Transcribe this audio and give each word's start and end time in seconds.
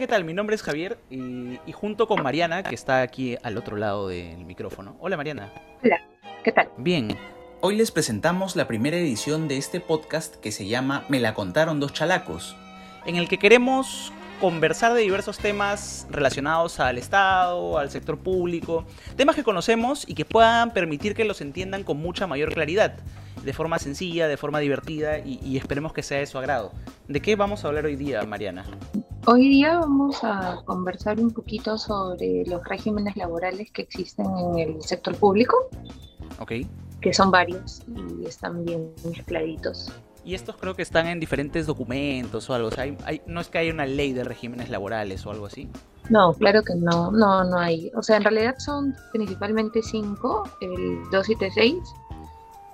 ¿qué 0.00 0.06
tal? 0.06 0.24
Mi 0.24 0.32
nombre 0.32 0.56
es 0.56 0.62
Javier 0.62 0.96
y, 1.10 1.60
y, 1.66 1.72
junto 1.72 2.08
con 2.08 2.22
Mariana, 2.22 2.62
que 2.62 2.74
está 2.74 3.02
aquí 3.02 3.36
al 3.42 3.58
otro 3.58 3.76
lado 3.76 4.08
del 4.08 4.46
micrófono. 4.46 4.96
Hola 4.98 5.18
Mariana. 5.18 5.52
Hola, 5.84 6.00
¿qué 6.42 6.52
tal? 6.52 6.70
Bien, 6.78 7.18
hoy 7.60 7.76
les 7.76 7.90
presentamos 7.90 8.56
la 8.56 8.66
primera 8.66 8.96
edición 8.96 9.46
de 9.46 9.58
este 9.58 9.78
podcast 9.78 10.36
que 10.36 10.52
se 10.52 10.66
llama 10.66 11.04
Me 11.10 11.20
la 11.20 11.34
contaron 11.34 11.80
dos 11.80 11.92
chalacos, 11.92 12.56
en 13.04 13.16
el 13.16 13.28
que 13.28 13.36
queremos 13.36 14.10
conversar 14.40 14.94
de 14.94 15.02
diversos 15.02 15.36
temas 15.36 16.06
relacionados 16.08 16.80
al 16.80 16.96
Estado, 16.96 17.76
al 17.76 17.90
sector 17.90 18.16
público, 18.16 18.86
temas 19.16 19.36
que 19.36 19.44
conocemos 19.44 20.08
y 20.08 20.14
que 20.14 20.24
puedan 20.24 20.72
permitir 20.72 21.14
que 21.14 21.26
los 21.26 21.42
entiendan 21.42 21.84
con 21.84 21.98
mucha 21.98 22.26
mayor 22.26 22.54
claridad, 22.54 22.94
de 23.44 23.52
forma 23.52 23.78
sencilla, 23.78 24.28
de 24.28 24.38
forma 24.38 24.60
divertida 24.60 25.18
y, 25.18 25.40
y 25.42 25.58
esperemos 25.58 25.92
que 25.92 26.02
sea 26.02 26.20
de 26.20 26.26
su 26.26 26.38
agrado. 26.38 26.72
¿De 27.06 27.20
qué 27.20 27.36
vamos 27.36 27.66
a 27.66 27.68
hablar 27.68 27.84
hoy 27.84 27.96
día, 27.96 28.22
Mariana? 28.22 28.64
Hoy 29.26 29.50
día 29.50 29.78
vamos 29.78 30.24
a 30.24 30.62
conversar 30.64 31.20
un 31.20 31.30
poquito 31.30 31.76
sobre 31.76 32.42
los 32.46 32.64
regímenes 32.64 33.16
laborales 33.16 33.70
que 33.70 33.82
existen 33.82 34.26
en 34.26 34.58
el 34.58 34.82
sector 34.82 35.14
público. 35.14 35.68
Ok. 36.38 36.52
Que 37.02 37.12
son 37.12 37.30
varios 37.30 37.82
y 37.86 38.24
están 38.24 38.64
bien 38.64 38.90
mezcladitos. 39.04 39.92
Y 40.24 40.34
estos 40.34 40.56
creo 40.56 40.74
que 40.74 40.82
están 40.82 41.06
en 41.06 41.20
diferentes 41.20 41.66
documentos 41.66 42.48
o 42.48 42.54
algo. 42.54 42.68
O 42.68 42.70
sea, 42.70 42.84
hay, 42.84 42.96
hay, 43.04 43.20
no 43.26 43.42
es 43.42 43.48
que 43.48 43.58
haya 43.58 43.72
una 43.72 43.84
ley 43.84 44.14
de 44.14 44.24
regímenes 44.24 44.70
laborales 44.70 45.24
o 45.26 45.30
algo 45.30 45.46
así. 45.46 45.68
No, 46.08 46.32
claro 46.32 46.62
que 46.62 46.74
no, 46.74 47.12
no, 47.12 47.44
no 47.44 47.58
hay. 47.58 47.92
O 47.94 48.02
sea, 48.02 48.16
en 48.16 48.24
realidad 48.24 48.54
son 48.58 48.96
principalmente 49.12 49.82
cinco, 49.82 50.44
el 50.62 51.02
276, 51.10 51.76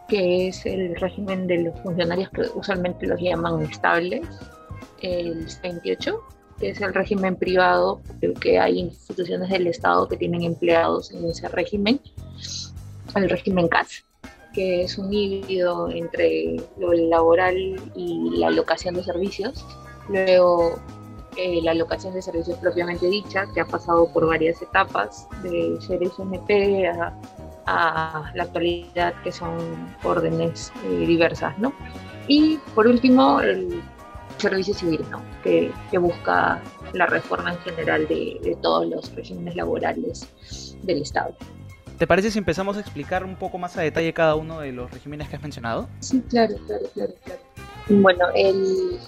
que 0.08 0.48
es 0.48 0.64
el 0.64 0.94
régimen 0.96 1.48
de 1.48 1.64
los 1.64 1.80
funcionarios 1.80 2.30
que 2.30 2.42
usualmente 2.54 3.06
los 3.06 3.20
llaman 3.20 3.62
estables, 3.62 4.26
el 5.02 5.46
28, 5.62 6.22
que 6.58 6.70
es 6.70 6.80
el 6.80 6.94
régimen 6.94 7.36
privado, 7.36 8.00
que 8.40 8.58
hay 8.58 8.78
instituciones 8.78 9.50
del 9.50 9.66
Estado 9.66 10.08
que 10.08 10.16
tienen 10.16 10.42
empleados 10.42 11.10
en 11.12 11.24
ese 11.28 11.48
régimen, 11.48 12.00
el 13.14 13.28
régimen 13.30 13.68
CAS, 13.68 14.04
que 14.52 14.82
es 14.82 14.98
un 14.98 15.12
híbrido 15.12 15.90
entre 15.90 16.56
lo 16.78 16.92
laboral 16.92 17.56
y 17.94 18.38
la 18.38 18.50
locación 18.50 18.94
de 18.94 19.04
servicios. 19.04 19.64
Luego, 20.08 20.78
eh, 21.36 21.60
la 21.62 21.74
locación 21.74 22.14
de 22.14 22.22
servicios 22.22 22.58
propiamente 22.58 23.06
dicha, 23.06 23.44
que 23.52 23.60
ha 23.60 23.66
pasado 23.66 24.10
por 24.12 24.26
varias 24.26 24.60
etapas, 24.62 25.28
de 25.42 25.78
ser 25.80 26.02
SMP 26.06 26.86
a, 26.88 27.12
a 27.66 28.32
la 28.34 28.44
actualidad, 28.44 29.14
que 29.22 29.32
son 29.32 29.58
órdenes 30.04 30.72
eh, 30.84 31.06
diversas, 31.06 31.58
¿no? 31.58 31.72
Y 32.28 32.58
por 32.74 32.86
último, 32.86 33.40
el 33.40 33.82
servicio 34.38 34.74
civil, 34.74 35.00
¿no? 35.10 35.22
que, 35.42 35.72
que, 35.90 35.98
busca 35.98 36.60
la 36.92 37.06
reforma 37.06 37.52
en 37.52 37.58
general 37.60 38.06
de, 38.08 38.38
de 38.42 38.56
todos 38.62 38.86
los 38.86 39.14
regímenes 39.14 39.56
laborales 39.56 40.28
del 40.82 41.02
Estado. 41.02 41.34
¿Te 41.98 42.06
parece 42.06 42.30
si 42.30 42.38
empezamos 42.38 42.76
a 42.76 42.80
explicar 42.80 43.24
un 43.24 43.36
poco 43.36 43.56
más 43.56 43.76
a 43.76 43.80
detalle 43.80 44.12
cada 44.12 44.34
uno 44.34 44.60
de 44.60 44.72
los 44.72 44.90
regímenes 44.90 45.28
que 45.28 45.36
has 45.36 45.42
mencionado? 45.42 45.88
Sí, 46.00 46.22
claro, 46.28 46.54
claro, 46.66 46.84
claro. 46.92 47.14
claro. 47.24 47.40
Bueno, 47.88 48.26
el, 48.34 48.98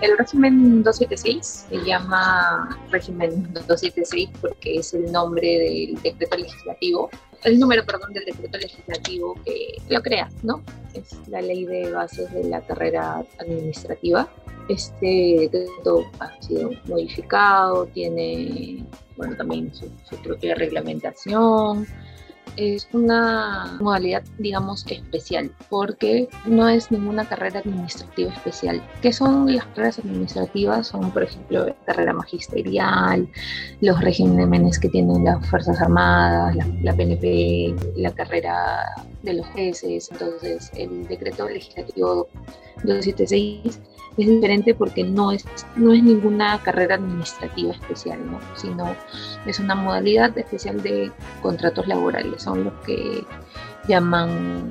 el 0.00 0.18
régimen 0.18 0.82
276 0.84 1.66
se 1.68 1.84
llama 1.84 2.78
régimen 2.90 3.42
276 3.54 4.30
porque 4.40 4.76
es 4.76 4.94
el 4.94 5.10
nombre 5.10 5.46
del 5.46 6.02
decreto 6.02 6.36
legislativo, 6.36 7.10
el 7.44 7.58
número, 7.58 7.84
perdón, 7.84 8.12
del 8.12 8.24
decreto 8.24 8.58
legislativo 8.58 9.34
que 9.44 9.80
lo 9.88 10.02
crea, 10.02 10.28
¿no? 10.42 10.62
Es 10.94 11.16
la 11.28 11.40
ley 11.40 11.64
de 11.64 11.90
bases 11.92 12.32
de 12.32 12.44
la 12.44 12.60
carrera 12.60 13.24
administrativa. 13.38 14.28
Este 14.68 15.48
decreto 15.50 16.10
ha 16.20 16.42
sido 16.42 16.70
modificado, 16.86 17.86
tiene, 17.86 18.84
bueno, 19.16 19.36
también 19.36 19.74
su, 19.74 19.90
su 20.08 20.16
propia 20.22 20.54
reglamentación, 20.54 21.86
es 22.58 22.88
una 22.92 23.78
modalidad, 23.80 24.24
digamos, 24.38 24.84
especial, 24.90 25.50
porque 25.70 26.28
no 26.44 26.68
es 26.68 26.90
ninguna 26.90 27.26
carrera 27.28 27.60
administrativa 27.60 28.32
especial. 28.32 28.82
¿Qué 29.00 29.12
son 29.12 29.54
las 29.54 29.64
carreras 29.66 30.00
administrativas? 30.00 30.88
Son, 30.88 31.10
por 31.12 31.22
ejemplo, 31.22 31.74
carrera 31.86 32.12
magisterial, 32.12 33.28
los 33.80 34.00
regímenes 34.00 34.78
que 34.80 34.88
tienen 34.88 35.24
las 35.24 35.46
Fuerzas 35.48 35.80
Armadas, 35.80 36.56
la, 36.56 36.66
la 36.82 36.96
PNP, 36.96 37.74
la 37.96 38.10
carrera 38.12 38.84
de 39.22 39.34
los 39.34 39.46
jueces. 39.48 40.10
Entonces, 40.10 40.70
el 40.74 41.06
decreto 41.06 41.48
legislativo 41.48 42.28
276 42.82 43.80
es 44.18 44.26
diferente 44.26 44.74
porque 44.74 45.04
no 45.04 45.30
es, 45.30 45.44
no 45.76 45.92
es 45.92 46.02
ninguna 46.02 46.60
carrera 46.62 46.96
administrativa 46.96 47.72
especial, 47.72 48.18
¿no? 48.30 48.40
sino 48.56 48.94
es 49.46 49.60
una 49.60 49.74
modalidad 49.74 50.36
especial 50.36 50.82
de 50.82 51.12
contratos 51.40 51.86
laborales, 51.86 52.42
son 52.42 52.64
los 52.64 52.74
que 52.84 53.24
llaman 53.86 54.70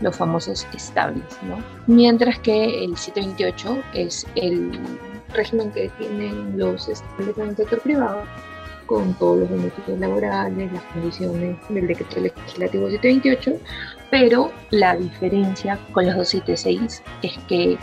los 0.00 0.14
famosos 0.14 0.66
estables. 0.74 1.24
¿no? 1.42 1.56
Mientras 1.86 2.38
que 2.40 2.84
el 2.84 2.96
728 2.96 3.82
es 3.94 4.26
el 4.34 4.78
régimen 5.32 5.70
que 5.72 5.88
tienen 5.98 6.58
los 6.58 6.88
estables 6.88 7.38
en 7.38 7.48
el 7.48 7.56
sector 7.56 7.80
privado 7.80 8.22
con 8.86 9.14
todos 9.14 9.40
los 9.40 9.50
beneficios 9.50 9.98
laborales, 9.98 10.72
las 10.72 10.82
condiciones 10.84 11.56
del 11.68 11.86
decreto 11.86 12.20
legislativo 12.20 12.90
728, 12.90 13.60
pero 14.10 14.50
la 14.70 14.96
diferencia 14.96 15.78
con 15.92 16.06
los 16.06 16.16
276 16.16 17.02
es 17.22 17.38
que 17.48 17.78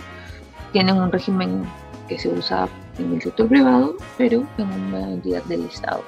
tienen 0.72 0.98
un 0.98 1.12
régimen 1.12 1.64
que 2.08 2.18
se 2.18 2.30
usa 2.30 2.68
en 2.98 3.14
el 3.14 3.22
sector 3.22 3.48
privado, 3.48 3.96
pero 4.18 4.46
en 4.58 4.72
una 4.72 5.12
entidad 5.14 5.44
del 5.44 5.66
Estado. 5.66 6.04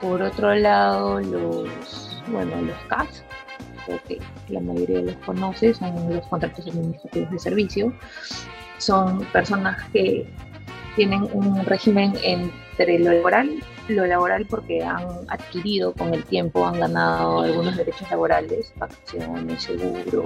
Por 0.00 0.22
otro 0.22 0.54
lado, 0.54 1.20
los, 1.20 2.22
bueno, 2.28 2.60
los 2.62 2.76
CAS, 2.88 3.24
que 4.08 4.18
la 4.48 4.60
mayoría 4.60 5.00
los 5.00 5.16
conoce, 5.24 5.74
son 5.74 6.14
los 6.14 6.26
contratos 6.26 6.66
administrativos 6.66 7.30
de 7.30 7.38
servicio. 7.38 7.92
Son 8.78 9.20
personas 9.26 9.82
que 9.92 10.28
tienen 10.96 11.28
un 11.32 11.64
régimen 11.64 12.14
entre 12.24 12.98
lo 12.98 13.12
laboral, 13.12 13.62
lo 13.88 14.06
laboral 14.06 14.46
porque 14.46 14.82
han 14.82 15.06
adquirido 15.28 15.92
con 15.92 16.12
el 16.12 16.24
tiempo, 16.24 16.66
han 16.66 16.80
ganado 16.80 17.42
algunos 17.42 17.76
derechos 17.76 18.10
laborales, 18.10 18.72
vacaciones, 18.76 19.62
seguro, 19.62 20.24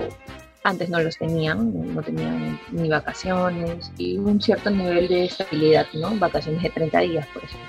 antes 0.63 0.89
no 0.89 1.01
los 1.01 1.19
tenían, 1.19 1.95
no 1.95 2.03
tenían 2.03 2.59
ni 2.71 2.89
vacaciones 2.89 3.91
y 3.99 4.19
un 4.19 4.41
cierto 4.41 4.71
nivel 4.71 5.09
de 5.09 5.25
estabilidad, 5.25 5.87
¿no? 5.95 6.15
Vacaciones 6.17 6.63
de 6.63 6.71
30 6.71 7.01
días, 7.01 7.27
por 7.29 7.45
ejemplo. 7.45 7.69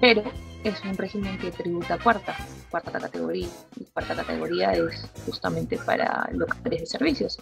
Pero 0.00 0.22
es 0.64 0.82
un 0.84 0.96
régimen 0.96 1.38
que 1.38 1.50
tributa 1.50 1.98
cuarta, 1.98 2.36
cuarta 2.70 2.92
categoría. 2.92 3.48
Y 3.76 3.84
cuarta 3.84 4.14
categoría 4.14 4.72
es 4.72 5.06
justamente 5.26 5.78
para 5.78 6.28
locales 6.32 6.80
de 6.80 6.86
servicios. 6.86 7.38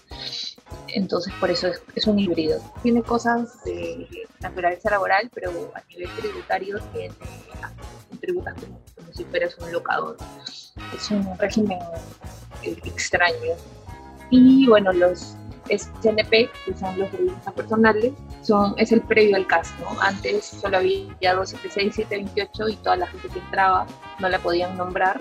Entonces, 0.89 1.33
por 1.41 1.51
eso 1.51 1.69
es, 1.69 1.83
es, 1.95 2.07
un 2.07 2.19
híbrido. 2.19 2.61
Tiene 2.83 3.03
cosas 3.03 3.65
de 3.65 4.07
naturaleza 4.41 4.91
laboral, 4.91 5.31
pero 5.35 5.73
a 5.75 5.83
nivel 5.89 6.09
tributario 6.17 6.79
tiene 6.93 7.15
tributas 8.21 8.55
como, 8.55 8.81
como 8.95 9.13
si 9.13 9.25
fueras 9.25 9.57
un 9.59 9.73
locador. 9.73 10.17
Es 10.95 11.11
un 11.11 11.27
régimen 11.39 11.79
extraño, 12.63 13.55
y 14.31 14.67
bueno, 14.67 14.93
los 14.93 15.37
SNP, 15.69 16.51
que 16.65 16.75
son 16.75 16.99
los 16.99 17.11
servicios 17.11 17.55
personales, 17.55 18.13
son, 18.43 18.75
es 18.77 18.93
el 18.93 19.03
previo 19.03 19.37
al 19.37 19.47
CAS, 19.47 19.73
¿no? 19.81 20.01
Antes 20.01 20.45
solo 20.45 20.79
había 20.79 21.35
276, 21.35 21.95
728 21.95 22.69
y 22.69 22.77
toda 22.77 22.97
la 22.97 23.07
gente 23.07 23.29
que 23.29 23.39
entraba 23.39 23.87
no 24.21 24.29
la 24.29 24.39
podían 24.39 24.77
nombrar 24.77 25.21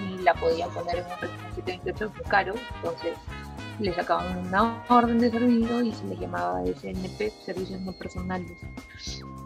ni 0.00 0.18
la 0.22 0.34
podían 0.34 0.70
poner 0.70 0.96
en 0.98 1.04
un 1.04 1.20
régimen 1.20 1.54
728 1.54 2.12
muy 2.14 2.30
caro, 2.30 2.54
entonces 2.76 3.16
le 3.78 3.92
sacaban 3.94 4.46
una 4.46 4.84
orden 4.88 5.18
de 5.18 5.30
servicio 5.30 5.82
y 5.82 5.92
se 5.92 6.04
le 6.06 6.16
llamaba 6.16 6.62
SNP, 6.64 7.30
servicios 7.44 7.80
no 7.80 7.92
personales. 7.92 8.58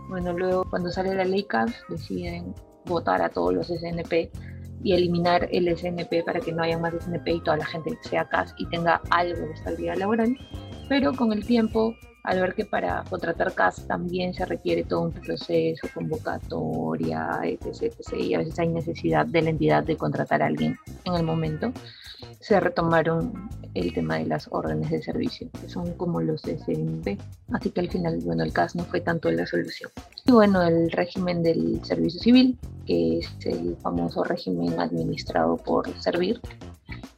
Bueno, 0.09 0.32
luego 0.32 0.65
cuando 0.69 0.91
sale 0.91 1.15
la 1.15 1.25
ley 1.25 1.44
CAS 1.44 1.73
deciden 1.88 2.55
votar 2.85 3.23
a 3.23 3.29
todos 3.29 3.55
los 3.55 3.67
SNP 3.67 4.31
y 4.82 4.93
eliminar 4.93 5.49
el 5.50 5.76
SNP 5.76 6.25
para 6.25 6.40
que 6.40 6.52
no 6.52 6.62
haya 6.62 6.78
más 6.78 6.94
SNP 6.94 7.28
y 7.28 7.40
toda 7.40 7.56
la 7.56 7.67
gente 7.67 7.96
sea 8.02 8.28
CAS 8.28 8.55
y 8.58 8.67
tenga 8.67 9.00
algo 9.11 9.46
de 9.46 9.52
estabilidad 9.52 9.96
laboral. 9.96 10.37
Pero 10.88 11.12
con 11.12 11.32
el 11.32 11.44
tiempo, 11.44 11.96
al 12.23 12.40
ver 12.40 12.55
que 12.55 12.64
para 12.64 13.05
contratar 13.05 13.55
CAS 13.55 13.87
también 13.87 14.34
se 14.34 14.44
requiere 14.44 14.84
todo 14.84 15.02
un 15.02 15.12
proceso, 15.12 15.88
convocatoria, 15.94 17.40
etc, 17.44 17.82
etc, 17.82 18.20
y 18.20 18.34
a 18.34 18.38
veces 18.38 18.58
hay 18.58 18.69
necesidad 18.69 19.26
de 19.26 19.43
la 19.43 19.50
entidad 19.50 19.84
de 19.84 19.96
contratar 19.96 20.43
a 20.43 20.46
alguien 20.46 20.76
en 21.05 21.14
el 21.14 21.22
momento, 21.22 21.72
se 22.41 22.61
retomaron 22.61 23.49
el 23.75 23.93
tema 23.93 24.19
de 24.19 24.27
las 24.27 24.49
órdenes 24.50 24.91
de 24.91 25.03
servicio, 25.03 25.49
que 25.61 25.69
son 25.69 25.93
como 25.94 26.21
los 26.21 26.43
SNP. 26.43 27.19
Así 27.53 27.71
que 27.71 27.81
al 27.81 27.91
final, 27.91 28.19
bueno, 28.25 28.43
el 28.43 28.53
CAS 28.53 28.75
no 28.75 28.85
fue 28.85 29.00
tanto 29.00 29.31
la 29.31 29.47
solución. 29.47 29.91
Y 30.25 30.33
bueno, 30.33 30.62
el 30.62 30.91
régimen 30.91 31.43
del 31.43 31.85
servicio 31.85 32.21
civil, 32.21 32.59
que 32.87 33.19
es 33.19 33.29
el 33.44 33.77
famoso 33.77 34.25
régimen 34.25 34.81
administrado 34.81 35.56
por 35.56 35.88
Servir, 36.00 36.41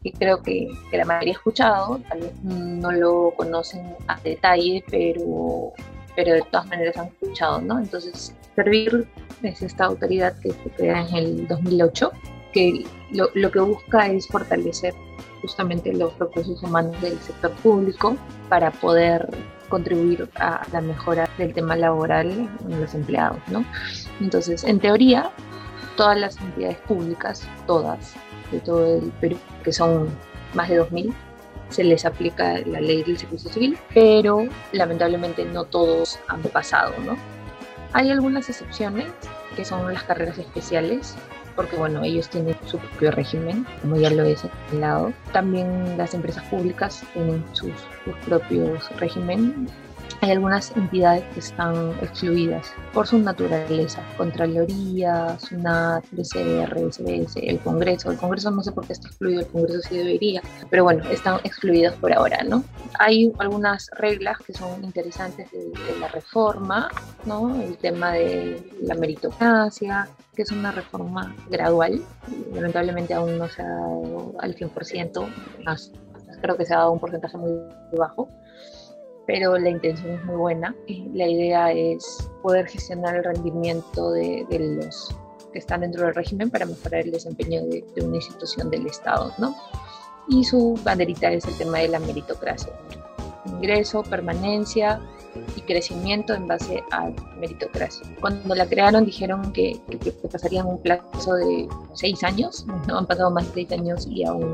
que 0.03 0.13
creo 0.13 0.43
que, 0.43 0.69
que, 0.91 0.97
la 0.97 1.05
mayoría 1.05 1.35
ha 1.35 1.37
escuchado, 1.37 2.01
tal 2.09 2.21
vez 2.21 2.43
no 2.43 2.91
lo 2.91 3.33
conocen 3.37 3.95
a 4.09 4.19
detalle, 4.21 4.85
pero, 4.91 5.73
pero 6.17 6.35
de 6.35 6.43
todas 6.51 6.67
maneras 6.67 6.97
han 6.97 7.09
escuchado, 7.09 7.61
¿no? 7.61 7.79
Entonces, 7.79 8.35
Servir 8.57 9.07
es 9.43 9.63
esta 9.63 9.85
autoridad 9.85 10.37
que 10.41 10.51
se 10.51 10.71
crea 10.71 11.07
en 11.09 11.17
el 11.17 11.49
2008, 11.49 12.11
que 12.53 12.85
lo, 13.11 13.31
lo 13.35 13.51
que 13.51 13.61
busca 13.61 14.07
es 14.07 14.27
fortalecer 14.27 14.95
justamente 15.41 15.93
los 15.93 16.17
recursos 16.19 16.63
humanos 16.63 17.01
del 17.01 17.19
sector 17.21 17.53
público 17.53 18.17
para 18.49 18.71
poder 18.71 19.29
contribuir 19.69 20.29
a 20.37 20.67
la 20.73 20.81
mejora 20.81 21.29
del 21.39 21.53
tema 21.53 21.77
laboral 21.77 22.31
en 22.31 22.81
los 22.81 22.95
empleados, 22.95 23.39
¿no? 23.49 23.65
Entonces, 24.21 24.65
en 24.65 24.81
teoría, 24.81 25.31
todas 25.97 26.19
las 26.19 26.41
entidades 26.41 26.79
públicas, 26.79 27.47
todas, 27.67 28.15
de 28.51 28.61
todo 28.61 28.99
el 28.99 29.11
Perú, 29.21 29.37
que 29.63 29.73
son 29.73 30.09
más 30.55 30.69
de 30.69 30.81
2.000, 30.81 31.13
se 31.69 31.85
les 31.85 32.05
aplica 32.07 32.59
la 32.61 32.81
ley 32.81 33.03
del 33.03 33.19
servicio 33.19 33.51
civil, 33.51 33.79
pero 33.93 34.47
lamentablemente 34.73 35.45
no 35.45 35.65
todos 35.65 36.19
han 36.29 36.41
pasado, 36.43 36.95
¿no? 37.05 37.17
Hay 37.93 38.11
algunas 38.11 38.49
excepciones, 38.49 39.07
que 39.55 39.65
son 39.65 39.93
las 39.93 40.03
carreras 40.05 40.39
especiales, 40.39 41.15
porque 41.59 41.75
bueno, 41.75 42.05
ellos 42.05 42.29
tienen 42.29 42.55
su 42.67 42.79
propio 42.79 43.11
régimen, 43.11 43.67
como 43.83 43.97
ya 43.97 44.11
lo 44.11 44.23
he 44.23 44.37
señalado. 44.37 45.13
También 45.33 45.99
las 45.99 46.15
empresas 46.15 46.45
públicas 46.45 47.03
tienen 47.13 47.45
sus, 47.51 47.73
sus 48.05 48.15
propios 48.25 48.89
régimen 49.01 49.67
hay 50.21 50.33
algunas 50.33 50.77
entidades 50.77 51.23
que 51.33 51.41
están 51.41 51.91
excluidas 52.03 52.73
por 52.93 53.07
su 53.07 53.19
naturaleza. 53.19 54.03
Contraloría, 54.17 55.39
SUNAT, 55.39 56.05
BCR, 56.11 56.93
SBS, 56.93 57.37
el 57.37 57.59
Congreso. 57.61 58.11
El 58.11 58.19
Congreso 58.19 58.51
no 58.51 58.63
sé 58.63 58.73
por 58.73 58.87
qué 58.87 58.95
está 58.95 59.09
excluido, 59.09 59.41
el 59.41 59.47
Congreso 59.47 59.81
sí 59.89 59.97
debería, 59.97 60.43
pero 60.71 60.85
bueno, 60.85 61.09
están 61.11 61.37
excluidos 61.45 61.95
por 61.95 62.13
ahora, 62.13 62.43
¿no? 62.43 62.65
Hay 62.99 63.33
algunas 63.39 63.89
reglas 63.97 64.39
que 64.39 64.53
son 64.53 64.83
interesantes 64.83 65.51
de, 65.53 65.69
la 66.01 66.09
reforma, 66.09 66.89
¿no? 67.25 67.61
El 67.63 67.77
tema 67.77 68.13
de 68.13 68.73
la 68.83 68.95
meritocracia, 68.95 70.09
que 70.35 70.43
es 70.43 70.51
una 70.51 70.73
reforma 70.73 71.35
gradual. 71.49 72.03
Lamentablemente 72.53 73.15
aún 73.15 73.39
no 73.39 73.49
se 73.49 73.63
ha 73.63 73.69
dado 73.69 74.35
al 74.41 74.55
100%, 74.57 75.29
más 75.65 75.93
creo 76.41 76.57
que 76.57 76.65
se 76.65 76.75
ha 76.75 76.79
dado 76.79 76.93
un 76.93 77.01
porcentaje 77.01 77.37
muy 77.37 77.53
bajo 77.97 78.29
pero 79.29 79.59
la 79.59 79.69
intención 79.69 80.15
es 80.15 80.25
muy 80.25 80.37
buena. 80.37 80.75
La 81.13 81.29
idea 81.29 81.71
es 81.71 82.31
poder 82.43 82.67
gestionar 82.67 83.15
el 83.15 83.25
rendimiento 83.25 84.13
de, 84.13 84.47
los 84.59 85.15
que 85.53 85.59
están 85.59 85.83
dentro 85.83 86.07
del 86.07 86.15
régimen 86.15 86.49
para 86.49 86.65
mejorar 86.65 87.03
el 87.03 87.11
desempeño 87.11 87.61
de, 87.67 87.85
una 88.03 88.17
institución 88.17 88.71
del 88.71 88.87
Estado, 88.87 89.31
¿no? 89.37 89.55
Y 90.29 90.45
su 90.45 90.81
banderita 90.83 91.31
es 91.31 91.45
el 91.45 91.59
tema 91.59 91.79
de 91.81 91.89
la 91.89 91.99
meritocracia. 91.99 92.73
Ingreso, 93.45 94.03
permanencia 94.03 94.99
y 95.57 95.61
crecimiento 95.63 96.35
en 96.35 96.47
base 96.47 96.83
a 96.91 97.11
meritocracia. 97.39 98.07
Cuando 98.21 98.55
la 98.55 98.67
crearon 98.67 99.05
dijeron 99.05 99.53
que, 99.53 99.81
que, 99.89 100.13
pasarían 100.13 100.67
un 100.67 100.81
plazo 100.81 101.35
de 101.35 101.69
seis 101.95 102.23
años, 102.25 102.67
no 102.87 102.99
han 102.99 103.07
pasado 103.07 103.31
más 103.31 103.47
de 103.47 103.53
seis 103.55 103.73
años 103.73 104.07
y 104.09 104.25
aún 104.25 104.53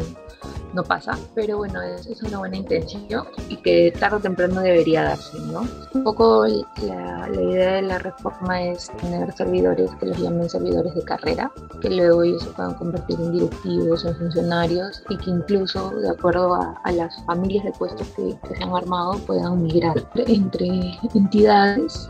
no 0.74 0.82
pasa, 0.82 1.16
pero 1.34 1.58
bueno, 1.58 1.80
es, 1.82 2.06
es, 2.06 2.22
una 2.22 2.38
buena 2.38 2.56
intención 2.56 3.24
y 3.48 3.56
que 3.56 3.92
tarde 3.98 4.16
o 4.16 4.20
temprano 4.20 4.60
debería 4.60 5.04
darse, 5.04 5.38
¿no? 5.52 5.62
Un 5.94 6.04
poco 6.04 6.46
la, 6.46 7.28
la, 7.28 7.42
idea 7.42 7.74
de 7.74 7.82
la 7.82 7.98
reforma 7.98 8.62
es 8.62 8.90
tener 9.00 9.32
servidores 9.32 9.90
que 10.00 10.06
los 10.06 10.18
llamen 10.18 10.50
servidores 10.50 10.94
de 10.94 11.02
carrera, 11.04 11.52
que 11.80 11.90
luego 11.90 12.24
ellos 12.24 12.42
se 12.42 12.50
puedan 12.50 12.74
convertir 12.74 13.20
en 13.20 13.32
directivos, 13.32 14.04
en 14.04 14.16
funcionarios 14.16 15.02
y 15.08 15.16
que 15.16 15.30
incluso, 15.30 15.90
de 15.90 16.10
acuerdo 16.10 16.54
a, 16.54 16.80
a 16.82 16.92
las 16.92 17.24
familias 17.24 17.64
de 17.64 17.72
puestos 17.72 18.08
que, 18.08 18.36
que, 18.48 18.56
se 18.56 18.62
han 18.62 18.74
armado, 18.74 19.18
puedan 19.26 19.62
migrar 19.62 19.96
entre 20.14 20.66
entidades. 21.14 22.08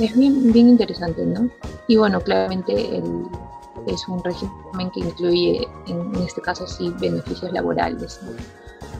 Es 0.00 0.16
bien, 0.16 0.52
bien 0.52 0.68
interesante, 0.70 1.24
¿no? 1.24 1.48
Y 1.88 1.96
bueno, 1.96 2.20
claramente 2.20 2.96
el, 2.96 3.26
es 3.86 4.06
un 4.08 4.22
régimen 4.22 4.90
que 4.94 5.00
incluye, 5.00 5.68
en 5.86 6.14
este 6.16 6.40
caso 6.40 6.66
sí, 6.66 6.92
beneficios 7.00 7.52
laborales, 7.52 8.20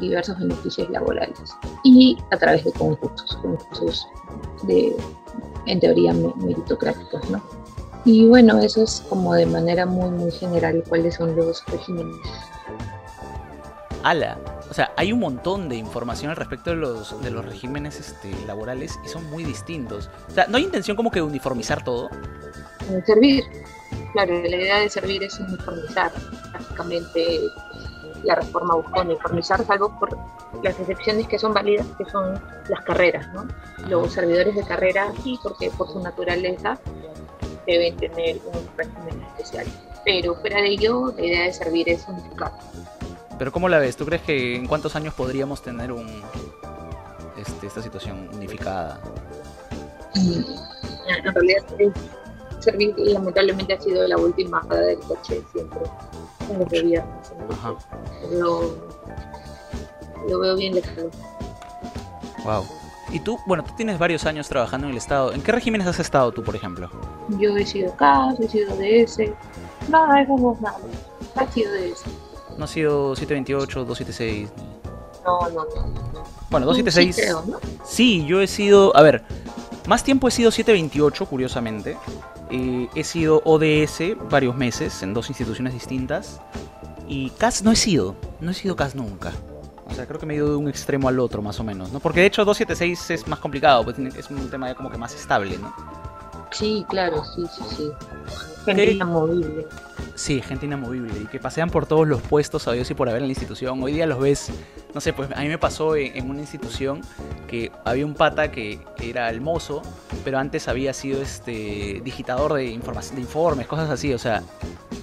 diversos 0.01 0.39
beneficios 0.39 0.89
laborales, 0.91 1.55
y 1.85 2.19
a 2.31 2.37
través 2.37 2.65
de 2.65 2.73
concursos, 2.73 3.37
concursos 3.37 4.07
de, 4.65 4.97
en 5.67 5.81
teoría, 5.81 6.13
meritocráticos, 6.13 7.29
¿no? 7.31 7.43
Y 8.05 8.27
bueno, 8.27 8.59
eso 8.59 8.83
es 8.83 9.05
como 9.09 9.35
de 9.35 9.47
manera 9.47 9.87
muy, 9.87 10.11
muy 10.11 10.33
general 10.33 10.83
cuáles 10.89 11.15
son 11.15 11.37
los 11.37 11.65
regímenes. 11.67 12.17
Ala, 14.03 14.37
o 14.73 14.75
sea, 14.75 14.93
hay 14.97 15.13
un 15.13 15.21
montón 15.21 15.69
de 15.69 15.77
información 15.77 16.31
al 16.31 16.37
respecto 16.37 16.71
de 16.71 16.77
los, 16.77 17.23
de 17.23 17.31
los 17.31 17.45
regímenes 17.45 18.01
este, 18.01 18.35
laborales 18.47 18.99
y 19.05 19.09
son 19.09 19.29
muy 19.29 19.45
distintos. 19.45 20.09
O 20.31 20.33
sea, 20.33 20.47
¿no 20.47 20.57
hay 20.57 20.65
intención 20.65 20.97
como 20.97 21.11
que 21.11 21.19
de 21.19 21.27
uniformizar 21.27 21.85
todo? 21.85 22.09
Servir, 23.05 23.45
Claro, 24.13 24.43
la 24.43 24.57
idea 24.57 24.79
de 24.81 24.89
servir 24.89 25.23
es 25.23 25.39
uniformizar. 25.41 26.11
Básicamente 26.53 27.41
la 28.25 28.37
reforma 28.37 28.77
busca 28.77 29.03
uniformizar, 29.03 29.65
salvo 29.67 29.99
por 29.99 30.17
las 30.63 30.79
excepciones 30.79 31.27
que 31.29 31.39
son 31.39 31.53
válidas, 31.53 31.87
que 31.99 32.05
son 32.11 32.41
las 32.69 32.81
carreras, 32.85 33.33
¿no? 33.33 33.47
Los 33.89 34.13
servidores 34.13 34.55
de 34.55 34.65
carrera 34.65 35.13
sí, 35.23 35.39
porque 35.43 35.71
por 35.71 35.89
su 35.89 36.01
naturaleza 36.01 36.79
deben 37.67 37.97
tener 37.97 38.39
un 38.47 38.77
régimen 38.77 39.23
especial. 39.29 39.67
Pero 40.05 40.35
fuera 40.37 40.61
de 40.61 40.69
ello, 40.69 41.13
la 41.17 41.25
idea 41.25 41.43
de 41.45 41.53
servir 41.53 41.89
es 41.89 42.07
unificar. 42.09 42.53
Pero 43.43 43.51
¿cómo 43.51 43.69
la 43.69 43.81
ves? 43.81 43.97
¿Tú 43.97 44.07
crees 44.07 44.23
que 44.23 44.55
en 44.55 44.69
cuántos 44.69 44.95
años 44.95 45.15
podríamos 45.15 45.63
tener 45.63 45.91
un, 45.91 46.07
este, 47.37 47.67
esta 47.67 47.83
situación 47.83 48.31
unificada? 48.33 49.01
En 50.15 51.35
realidad 51.35 51.65
servir 52.61 52.95
lamentablemente 52.99 53.75
ha 53.75 53.81
sido 53.81 54.07
la 54.07 54.17
última 54.17 54.63
parada 54.63 54.87
del 54.87 55.01
coche 55.01 55.43
siempre 55.53 55.81
en 56.49 56.59
los 56.61 56.69
viernes. 56.69 57.05
Lo, 58.31 58.77
lo 60.29 60.39
veo 60.39 60.55
bien 60.55 60.77
lejano. 60.77 61.11
Wow. 62.45 62.65
Y 63.11 63.19
tú, 63.19 63.41
bueno, 63.49 63.65
tú 63.65 63.75
tienes 63.77 63.99
varios 63.99 64.25
años 64.25 64.49
trabajando 64.49 64.87
en 64.87 64.93
el 64.93 64.99
Estado. 64.99 65.33
¿En 65.33 65.43
qué 65.43 65.51
regímenes 65.51 65.89
has 65.89 65.99
estado 65.99 66.31
tú, 66.31 66.45
por 66.45 66.55
ejemplo? 66.55 66.89
Yo 67.41 67.57
he 67.57 67.67
sido 67.67 67.93
CAS, 67.97 68.39
he 68.39 68.49
sido 68.49 68.77
DS. 68.77 69.19
Nada, 69.89 70.23
eso 70.23 70.37
no 70.37 70.57
nada. 70.61 70.79
Ha 71.35 71.47
sido 71.51 71.73
DS. 71.73 72.05
¿No 72.59 72.65
ha 72.65 72.69
sido 72.69 73.17
728, 73.17 73.85
276? 73.85 74.51
No, 75.25 75.41
no, 75.51 75.65
no. 75.65 76.25
Bueno, 76.51 76.67
276. 76.67 77.15
Sí, 77.15 77.23
creo, 77.23 77.45
¿no? 77.47 77.61
sí, 77.85 78.27
yo 78.27 78.41
he 78.41 78.47
sido. 78.47 78.97
A 78.97 79.03
ver, 79.03 79.23
más 79.87 80.05
tiempo 80.05 80.29
he 80.29 80.31
sido 80.31 80.51
728, 80.51 81.27
curiosamente. 81.27 81.97
Eh, 82.51 82.89
he 82.95 83.05
sido 83.05 83.41
ODS 83.45 84.17
varios 84.31 84.57
meses 84.57 85.03
en 85.03 85.15
dos 85.15 85.29
instituciones 85.29 85.73
distintas. 85.73 86.41
Y 87.09 87.31
CAS 87.31 87.63
no 87.63 87.73
he 87.73 87.77
sido, 87.77 88.15
no 88.41 88.51
he 88.51 88.55
sido 88.55 88.77
CAS 88.77 88.95
nunca. 88.95 89.33
O 89.91 89.95
sea, 89.95 90.07
creo 90.07 90.19
que 90.19 90.27
me 90.27 90.35
he 90.35 90.37
ido 90.37 90.49
de 90.49 90.57
un 90.57 90.69
extremo 90.69 91.09
al 91.09 91.21
otro, 91.21 91.43
más 91.43 91.61
o 91.61 91.65
menos, 91.65 91.93
¿no? 91.93 92.01
Porque 92.01 92.21
de 92.21 92.27
hecho 92.27 92.45
276 92.45 93.11
es 93.11 93.29
más 93.29 93.39
complicado, 93.39 93.85
pues 93.85 93.99
es 93.99 94.31
un 94.31 94.49
tema 94.49 94.69
ya 94.69 94.75
como 94.75 94.91
que 94.91 94.97
más 94.97 95.15
estable, 95.15 95.59
¿no? 95.59 95.75
Sí, 96.51 96.85
claro, 96.89 97.23
sí, 97.25 97.43
sí, 97.55 97.63
sí. 97.77 97.93
Gente 98.65 98.93
inamovible. 98.93 99.67
Sí, 100.15 100.41
gente 100.41 100.67
inamovible 100.67 101.13
y 101.23 101.27
que 101.27 101.39
pasean 101.39 101.71
por 101.71 101.87
todos 101.87 102.07
los 102.07 102.21
puestos 102.21 102.69
a 102.69 102.73
Dios 102.73 102.91
y 102.91 102.95
por 102.95 103.09
haber 103.09 103.23
en 103.23 103.29
la 103.29 103.33
institución. 103.33 103.83
Hoy 103.83 103.93
día 103.93 104.07
los 104.07 104.21
ves, 104.21 104.51
no 104.95 105.01
sé, 105.01 105.13
pues 105.13 105.31
a 105.35 105.41
mí 105.41 105.49
me 105.49 105.59
pasó 105.59 105.97
en, 105.97 106.31
una 106.31 106.41
institución 106.41 107.01
que 107.49 107.73
había 107.85 108.07
un 108.07 108.15
pata 108.15 108.53
que 108.53 108.81
era 109.01 109.31
el 109.31 109.41
mozo, 109.41 109.83
pero 110.25 110.39
antes 110.39 110.69
había 110.69 110.93
sido 110.93 111.23
este 111.23 112.01
digitador 112.05 112.55
de, 112.55 112.63
de 112.63 113.21
informes, 113.21 113.67
cosas 113.67 113.91
así, 113.91 114.13
o 114.13 114.19
sea, 114.19 114.43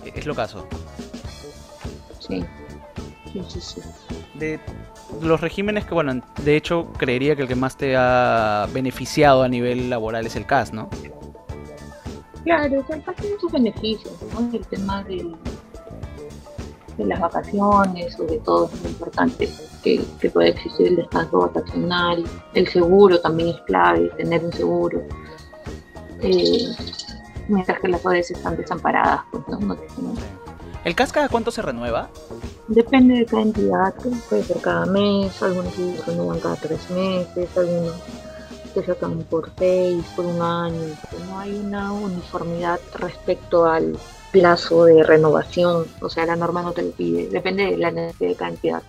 es 0.06 0.26
lo 0.26 0.36
caso. 0.36 0.68
Sí, 2.20 2.46
sí, 3.34 3.44
sí, 3.50 3.62
sí. 3.62 3.82
De 4.36 4.60
los 5.22 5.42
regímenes 5.42 5.86
que, 5.86 5.94
bueno, 5.94 6.22
de 6.44 6.56
hecho 6.56 6.94
creería 6.98 7.36
que 7.36 7.42
el 7.42 7.48
que 7.48 7.56
más 7.56 7.76
te 7.76 7.96
ha 7.98 8.68
beneficiado 8.74 9.44
a 9.44 9.50
nivel 9.50 9.90
laboral 9.90 10.26
es 10.26 10.36
el 10.36 10.46
CAS, 10.46 10.72
¿no? 10.72 10.90
Claro, 12.50 12.80
o 12.80 12.88
sea, 12.88 13.14
tiene 13.14 13.38
sus 13.40 13.52
beneficios, 13.52 14.12
¿no? 14.34 14.50
El 14.52 14.66
tema 14.66 15.04
de 15.04 15.24
las 16.98 17.20
vacaciones, 17.20 18.16
sobre 18.16 18.40
todo, 18.40 18.72
es 18.74 18.82
muy 18.82 18.90
importante 18.90 19.48
que, 19.84 20.04
que 20.20 20.30
pueda 20.32 20.48
existir 20.48 20.88
el 20.88 20.96
descanso 20.96 21.42
vacacional. 21.42 22.24
El 22.56 22.68
seguro 22.68 23.22
también 23.22 23.50
es 23.50 23.62
clave, 23.68 24.10
tener 24.18 24.44
un 24.44 24.52
seguro. 24.52 25.04
Eh, 26.24 26.74
mientras 27.50 27.80
que 27.82 27.88
las 27.88 28.04
ODS 28.04 28.32
están 28.32 28.58
desamparadas, 28.58 29.22
pues 29.30 29.44
no, 29.60 29.78
¿El 30.86 30.96
CAS 30.96 31.12
cada 31.12 31.30
cuánto 31.30 31.52
se 31.52 31.62
renueva? 31.62 32.10
Depende 32.68 33.20
de 33.20 33.26
cada 33.28 33.44
entidad, 33.44 33.94
puede 34.28 34.42
ser 34.42 34.58
cada 34.58 34.88
mes, 34.88 35.40
algunos 35.44 35.78
renuevan 36.08 36.40
cada 36.40 36.56
tres 36.56 36.90
meses, 36.90 37.48
algunos 37.56 37.94
se 38.74 38.84
sacan 38.84 39.24
por 39.24 39.52
seis, 39.58 40.04
por 40.16 40.26
un 40.26 40.42
año. 40.42 40.96
No 41.28 41.40
hay 41.40 41.54
una 41.54 41.92
uniformidad 41.92 42.80
respecto 42.96 43.66
al 43.66 43.98
plazo 44.32 44.86
de 44.86 45.04
renovación, 45.04 45.86
o 46.02 46.10
sea, 46.10 46.26
la 46.26 46.36
norma 46.36 46.62
no 46.62 46.72
te 46.72 46.84
lo 46.84 46.92
pide, 46.92 47.30
depende 47.30 47.66
de 47.66 47.78
la 47.78 47.92
necesidad 47.92 48.30
de 48.30 48.36
cantidad. 48.36 48.84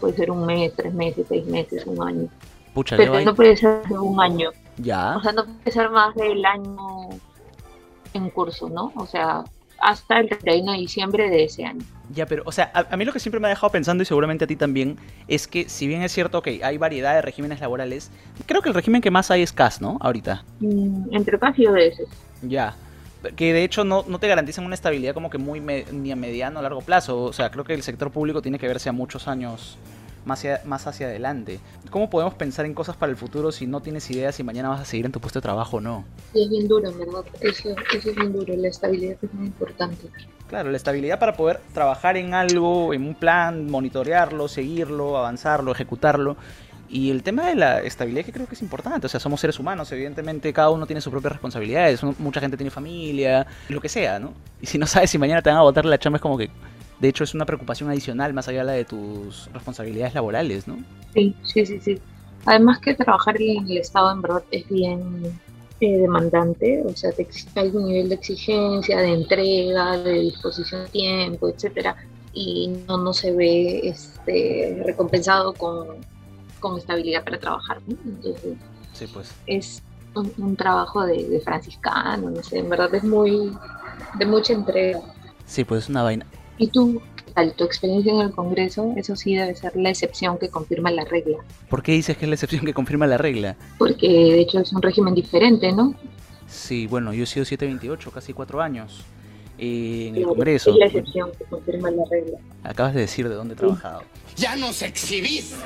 Puede 0.00 0.16
ser 0.16 0.30
un 0.30 0.46
mes, 0.46 0.72
tres 0.74 0.94
meses, 0.94 1.26
seis 1.28 1.44
meses, 1.46 1.84
un 1.86 2.02
año. 2.02 2.28
Pero 2.96 3.20
no 3.20 3.34
puede 3.34 3.56
ser 3.56 3.82
un 3.90 4.20
año. 4.20 4.50
Ya. 4.76 5.16
O 5.16 5.22
sea, 5.22 5.32
no 5.32 5.44
puede 5.44 5.72
ser 5.72 5.90
más 5.90 6.14
del 6.14 6.44
año 6.44 7.08
en 8.14 8.30
curso, 8.30 8.68
¿no? 8.68 8.92
O 8.94 9.06
sea, 9.06 9.44
hasta 9.80 10.18
el 10.18 10.28
31 10.28 10.72
de 10.72 10.78
diciembre 10.78 11.30
de 11.30 11.44
ese 11.44 11.64
año. 11.64 11.80
Ya, 12.14 12.26
pero, 12.26 12.42
o 12.46 12.52
sea, 12.52 12.70
a, 12.74 12.86
a, 12.90 12.96
mí 12.96 13.04
lo 13.04 13.12
que 13.12 13.20
siempre 13.20 13.40
me 13.40 13.48
ha 13.48 13.50
dejado 13.50 13.70
pensando, 13.70 14.02
y 14.02 14.06
seguramente 14.06 14.44
a 14.44 14.46
ti 14.46 14.56
también, 14.56 14.96
es 15.28 15.46
que 15.46 15.68
si 15.68 15.86
bien 15.86 16.02
es 16.02 16.12
cierto 16.12 16.42
que 16.42 16.64
hay 16.64 16.78
variedad 16.78 17.14
de 17.14 17.22
regímenes 17.22 17.60
laborales, 17.60 18.10
creo 18.46 18.62
que 18.62 18.70
el 18.70 18.74
régimen 18.74 19.02
que 19.02 19.10
más 19.10 19.30
hay 19.30 19.42
es 19.42 19.52
CAS, 19.52 19.80
¿no? 19.80 19.98
Ahorita. 20.00 20.44
Mm, 20.60 21.14
entre 21.14 21.38
CAS 21.38 21.58
y 21.58 21.66
ODS. 21.66 22.02
Ya. 22.42 22.74
Que 23.36 23.52
de 23.52 23.64
hecho 23.64 23.84
no, 23.84 24.04
no 24.06 24.20
te 24.20 24.28
garantizan 24.28 24.64
una 24.64 24.76
estabilidad 24.76 25.12
como 25.12 25.28
que 25.28 25.38
muy 25.38 25.60
me, 25.60 25.84
ni 25.92 26.12
a 26.12 26.16
mediano 26.16 26.60
o 26.60 26.62
largo 26.62 26.80
plazo. 26.82 27.24
O 27.24 27.32
sea, 27.32 27.50
creo 27.50 27.64
que 27.64 27.74
el 27.74 27.82
sector 27.82 28.12
público 28.12 28.42
tiene 28.42 28.58
que 28.58 28.68
verse 28.68 28.88
a 28.88 28.92
muchos 28.92 29.26
años 29.26 29.76
más 30.28 30.38
hacia, 30.40 30.60
más 30.64 30.86
hacia 30.86 31.06
adelante. 31.06 31.58
¿Cómo 31.90 32.08
podemos 32.08 32.34
pensar 32.34 32.66
en 32.66 32.74
cosas 32.74 32.96
para 32.96 33.10
el 33.10 33.16
futuro 33.16 33.50
si 33.50 33.66
no 33.66 33.80
tienes 33.80 34.08
ideas 34.10 34.36
si 34.36 34.44
mañana 34.44 34.68
vas 34.68 34.80
a 34.80 34.84
seguir 34.84 35.06
en 35.06 35.12
tu 35.12 35.20
puesto 35.20 35.40
de 35.40 35.42
trabajo 35.42 35.78
o 35.78 35.80
no? 35.80 36.04
Es 36.34 36.48
bien 36.48 36.68
duro, 36.68 36.92
verdad. 36.92 37.24
Eso, 37.40 37.70
eso 37.70 38.10
es 38.10 38.14
bien 38.14 38.32
duro. 38.32 38.54
La 38.56 38.68
estabilidad 38.68 39.16
es 39.20 39.34
muy 39.34 39.46
importante. 39.46 40.08
Claro, 40.48 40.70
la 40.70 40.76
estabilidad 40.76 41.18
para 41.18 41.34
poder 41.34 41.60
trabajar 41.74 42.16
en 42.16 42.34
algo, 42.34 42.94
en 42.94 43.02
un 43.02 43.14
plan, 43.14 43.70
monitorearlo, 43.70 44.48
seguirlo, 44.48 45.16
avanzarlo, 45.18 45.72
ejecutarlo. 45.72 46.36
Y 46.90 47.10
el 47.10 47.22
tema 47.22 47.46
de 47.46 47.54
la 47.54 47.80
estabilidad 47.80 48.24
que 48.24 48.32
creo 48.32 48.46
que 48.46 48.54
es 48.54 48.62
importante, 48.62 49.06
o 49.06 49.10
sea, 49.10 49.20
somos 49.20 49.40
seres 49.40 49.58
humanos, 49.58 49.92
evidentemente 49.92 50.50
cada 50.54 50.70
uno 50.70 50.86
tiene 50.86 51.02
sus 51.02 51.10
propias 51.10 51.32
responsabilidades, 51.32 52.02
mucha 52.18 52.40
gente 52.40 52.56
tiene 52.56 52.70
familia, 52.70 53.46
lo 53.68 53.78
que 53.78 53.90
sea, 53.90 54.18
¿no? 54.18 54.32
Y 54.62 54.66
si 54.66 54.78
no 54.78 54.86
sabes 54.86 55.10
si 55.10 55.18
mañana 55.18 55.42
te 55.42 55.50
van 55.50 55.58
a 55.58 55.62
botar 55.62 55.84
la 55.84 55.98
chamba 55.98 56.16
es 56.16 56.22
como 56.22 56.38
que, 56.38 56.48
de 57.00 57.08
hecho, 57.08 57.24
es 57.24 57.34
una 57.34 57.46
preocupación 57.46 57.90
adicional 57.90 58.34
más 58.34 58.48
allá 58.48 58.60
de 58.60 58.64
la 58.64 58.72
de 58.72 58.84
tus 58.84 59.50
responsabilidades 59.52 60.14
laborales, 60.14 60.66
¿no? 60.66 60.78
Sí, 61.14 61.34
sí, 61.44 61.66
sí, 61.66 61.80
sí. 61.80 61.98
Además 62.44 62.78
que 62.80 62.94
trabajar 62.94 63.40
en 63.40 63.68
el 63.68 63.78
Estado 63.78 64.12
en 64.12 64.22
verdad 64.22 64.42
es 64.50 64.68
bien 64.68 65.38
eh, 65.80 65.98
demandante, 65.98 66.82
o 66.84 66.94
sea, 66.96 67.12
te 67.12 67.22
exige 67.22 67.60
algún 67.60 67.86
nivel 67.86 68.08
de 68.08 68.14
exigencia, 68.14 68.98
de 68.98 69.12
entrega, 69.12 69.98
de 69.98 70.20
disposición 70.20 70.84
de 70.84 70.88
tiempo, 70.88 71.48
etcétera, 71.48 71.96
y 72.32 72.68
no, 72.86 72.98
no 72.98 73.12
se 73.12 73.32
ve 73.32 73.80
este, 73.84 74.82
recompensado 74.84 75.52
con 75.52 75.98
con 76.58 76.78
estabilidad 76.78 77.24
para 77.24 77.38
trabajar. 77.38 77.78
¿no? 77.86 77.96
Entonces, 78.04 78.56
sí, 78.92 79.06
pues. 79.12 79.32
es 79.46 79.82
un, 80.14 80.32
un 80.38 80.56
trabajo 80.56 81.04
de, 81.04 81.28
de, 81.28 81.40
franciscano, 81.40 82.30
no 82.30 82.42
sé, 82.42 82.58
en 82.58 82.68
verdad 82.68 82.94
es 82.94 83.04
muy 83.04 83.52
de 84.18 84.26
mucha 84.26 84.52
entrega. 84.52 85.00
Sí, 85.46 85.64
pues 85.64 85.84
es 85.84 85.88
una 85.88 86.02
vaina. 86.02 86.26
¿Y 86.58 86.68
tú, 86.68 87.00
qué 87.16 87.32
tal? 87.32 87.52
Tu 87.54 87.64
experiencia 87.64 88.12
en 88.12 88.20
el 88.20 88.32
Congreso, 88.32 88.92
eso 88.96 89.14
sí 89.14 89.36
debe 89.36 89.54
ser 89.54 89.76
la 89.76 89.90
excepción 89.90 90.38
que 90.38 90.48
confirma 90.48 90.90
la 90.90 91.04
regla. 91.04 91.38
¿Por 91.70 91.82
qué 91.82 91.92
dices 91.92 92.16
que 92.16 92.24
es 92.24 92.28
la 92.28 92.34
excepción 92.34 92.64
que 92.64 92.74
confirma 92.74 93.06
la 93.06 93.16
regla? 93.16 93.56
Porque 93.78 94.08
de 94.08 94.40
hecho 94.40 94.58
es 94.58 94.72
un 94.72 94.82
régimen 94.82 95.14
diferente, 95.14 95.72
¿no? 95.72 95.94
Sí, 96.48 96.86
bueno, 96.86 97.12
yo 97.12 97.22
he 97.22 97.26
sido 97.26 97.44
728, 97.44 98.10
casi 98.10 98.32
cuatro 98.32 98.60
años. 98.60 99.04
Eh, 99.58 100.08
en 100.08 100.16
el 100.16 100.24
Congreso. 100.24 100.70
Es 100.70 100.76
la 100.76 100.86
excepción 100.86 101.30
que 101.36 101.44
confirma 101.44 101.90
la 101.90 102.04
regla. 102.10 102.38
Acabas 102.64 102.94
de 102.94 103.00
decir 103.00 103.28
de 103.28 103.34
dónde 103.34 103.54
he 103.54 103.56
trabajado. 103.56 104.02
¡Ya 104.36 104.56
nos 104.56 104.82
exhibiste! 104.82 105.56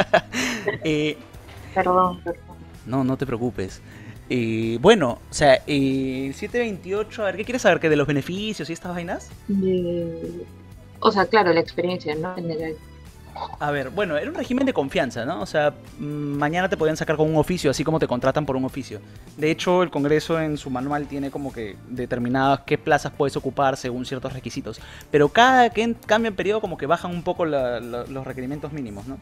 eh, 0.84 1.16
perdón, 1.74 2.20
perdón. 2.22 2.56
No, 2.86 3.04
no 3.04 3.16
te 3.16 3.26
preocupes. 3.26 3.80
Eh, 4.34 4.78
bueno, 4.80 5.18
o 5.30 5.34
sea, 5.34 5.62
eh, 5.66 6.32
728, 6.34 7.20
a 7.20 7.26
ver, 7.26 7.36
¿qué 7.36 7.44
quieres 7.44 7.60
saber? 7.60 7.80
¿Que 7.80 7.90
de 7.90 7.96
los 7.96 8.06
beneficios 8.06 8.70
y 8.70 8.72
estas 8.72 8.94
vainas? 8.94 9.28
O 11.00 11.12
sea, 11.12 11.26
claro, 11.26 11.52
la 11.52 11.60
experiencia, 11.60 12.14
¿no? 12.14 12.34
En. 12.38 12.74
A 13.60 13.70
ver, 13.70 13.90
bueno, 13.90 14.16
era 14.16 14.30
un 14.30 14.34
régimen 14.34 14.64
de 14.64 14.72
confianza, 14.72 15.26
¿no? 15.26 15.42
O 15.42 15.44
sea, 15.44 15.74
mañana 15.98 16.70
te 16.70 16.78
podían 16.78 16.96
sacar 16.96 17.16
con 17.16 17.28
un 17.28 17.36
oficio, 17.36 17.70
así 17.70 17.84
como 17.84 17.98
te 17.98 18.06
contratan 18.06 18.46
por 18.46 18.56
un 18.56 18.64
oficio. 18.64 19.00
De 19.36 19.50
hecho, 19.50 19.82
el 19.82 19.90
Congreso 19.90 20.40
en 20.40 20.56
su 20.56 20.70
manual 20.70 21.08
tiene 21.08 21.30
como 21.30 21.52
que 21.52 21.76
determinadas 21.88 22.60
qué 22.60 22.78
plazas 22.78 23.12
puedes 23.14 23.36
ocupar 23.36 23.76
según 23.76 24.06
ciertos 24.06 24.32
requisitos. 24.32 24.80
Pero 25.10 25.28
cada 25.28 25.68
que 25.68 25.94
cambia 26.06 26.30
el 26.30 26.34
periodo, 26.34 26.62
como 26.62 26.78
que 26.78 26.86
bajan 26.86 27.10
un 27.10 27.22
poco 27.22 27.44
la, 27.44 27.80
la, 27.80 28.04
los 28.06 28.26
requerimientos 28.26 28.72
mínimos, 28.72 29.06
¿no? 29.06 29.18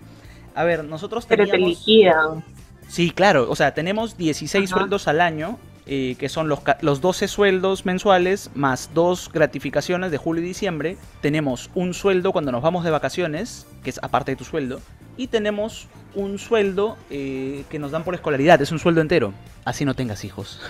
A 0.55 0.65
ver, 0.65 0.85
nosotros 0.85 1.27
teníamos... 1.27 1.51
Pero 1.51 1.65
te 1.65 1.69
liquidan. 1.69 2.45
Sí, 2.91 3.13
claro, 3.13 3.49
o 3.49 3.55
sea, 3.55 3.73
tenemos 3.73 4.17
16 4.17 4.73
Ajá. 4.73 4.81
sueldos 4.81 5.07
al 5.07 5.21
año, 5.21 5.59
eh, 5.87 6.17
que 6.19 6.29
son 6.29 6.49
los, 6.49 6.59
los 6.81 7.01
12 7.01 7.29
sueldos 7.29 7.87
mensuales 7.87 8.51
más 8.55 8.91
dos 8.95 9.31
gratificaciones 9.33 10.11
de 10.11 10.17
julio 10.19 10.43
y 10.43 10.47
diciembre. 10.47 10.97
Tenemos 11.21 11.71
un 11.77 11.95
sueldo 11.95 12.33
cuando 12.33 12.51
nos 12.51 12.63
vamos 12.63 12.83
de 12.83 12.91
vacaciones, 12.91 13.69
que 13.85 13.91
es 13.91 14.01
aparte 14.03 14.33
de 14.33 14.37
tu 14.37 14.45
sueldo. 14.45 14.81
Y 15.17 15.29
tenemos 15.29 15.87
un 16.17 16.41
sueldo 16.41 16.97
eh, 17.11 17.65
que 17.71 17.79
nos 17.79 17.93
dan 17.93 18.03
por 18.03 18.15
escolaridad, 18.15 18.61
es 18.61 18.73
un 18.73 18.81
sueldo 18.81 19.01
entero. 19.01 19.35
Así 19.65 19.85
no 19.85 19.95
tengas 19.95 20.25
hijos. 20.25 20.61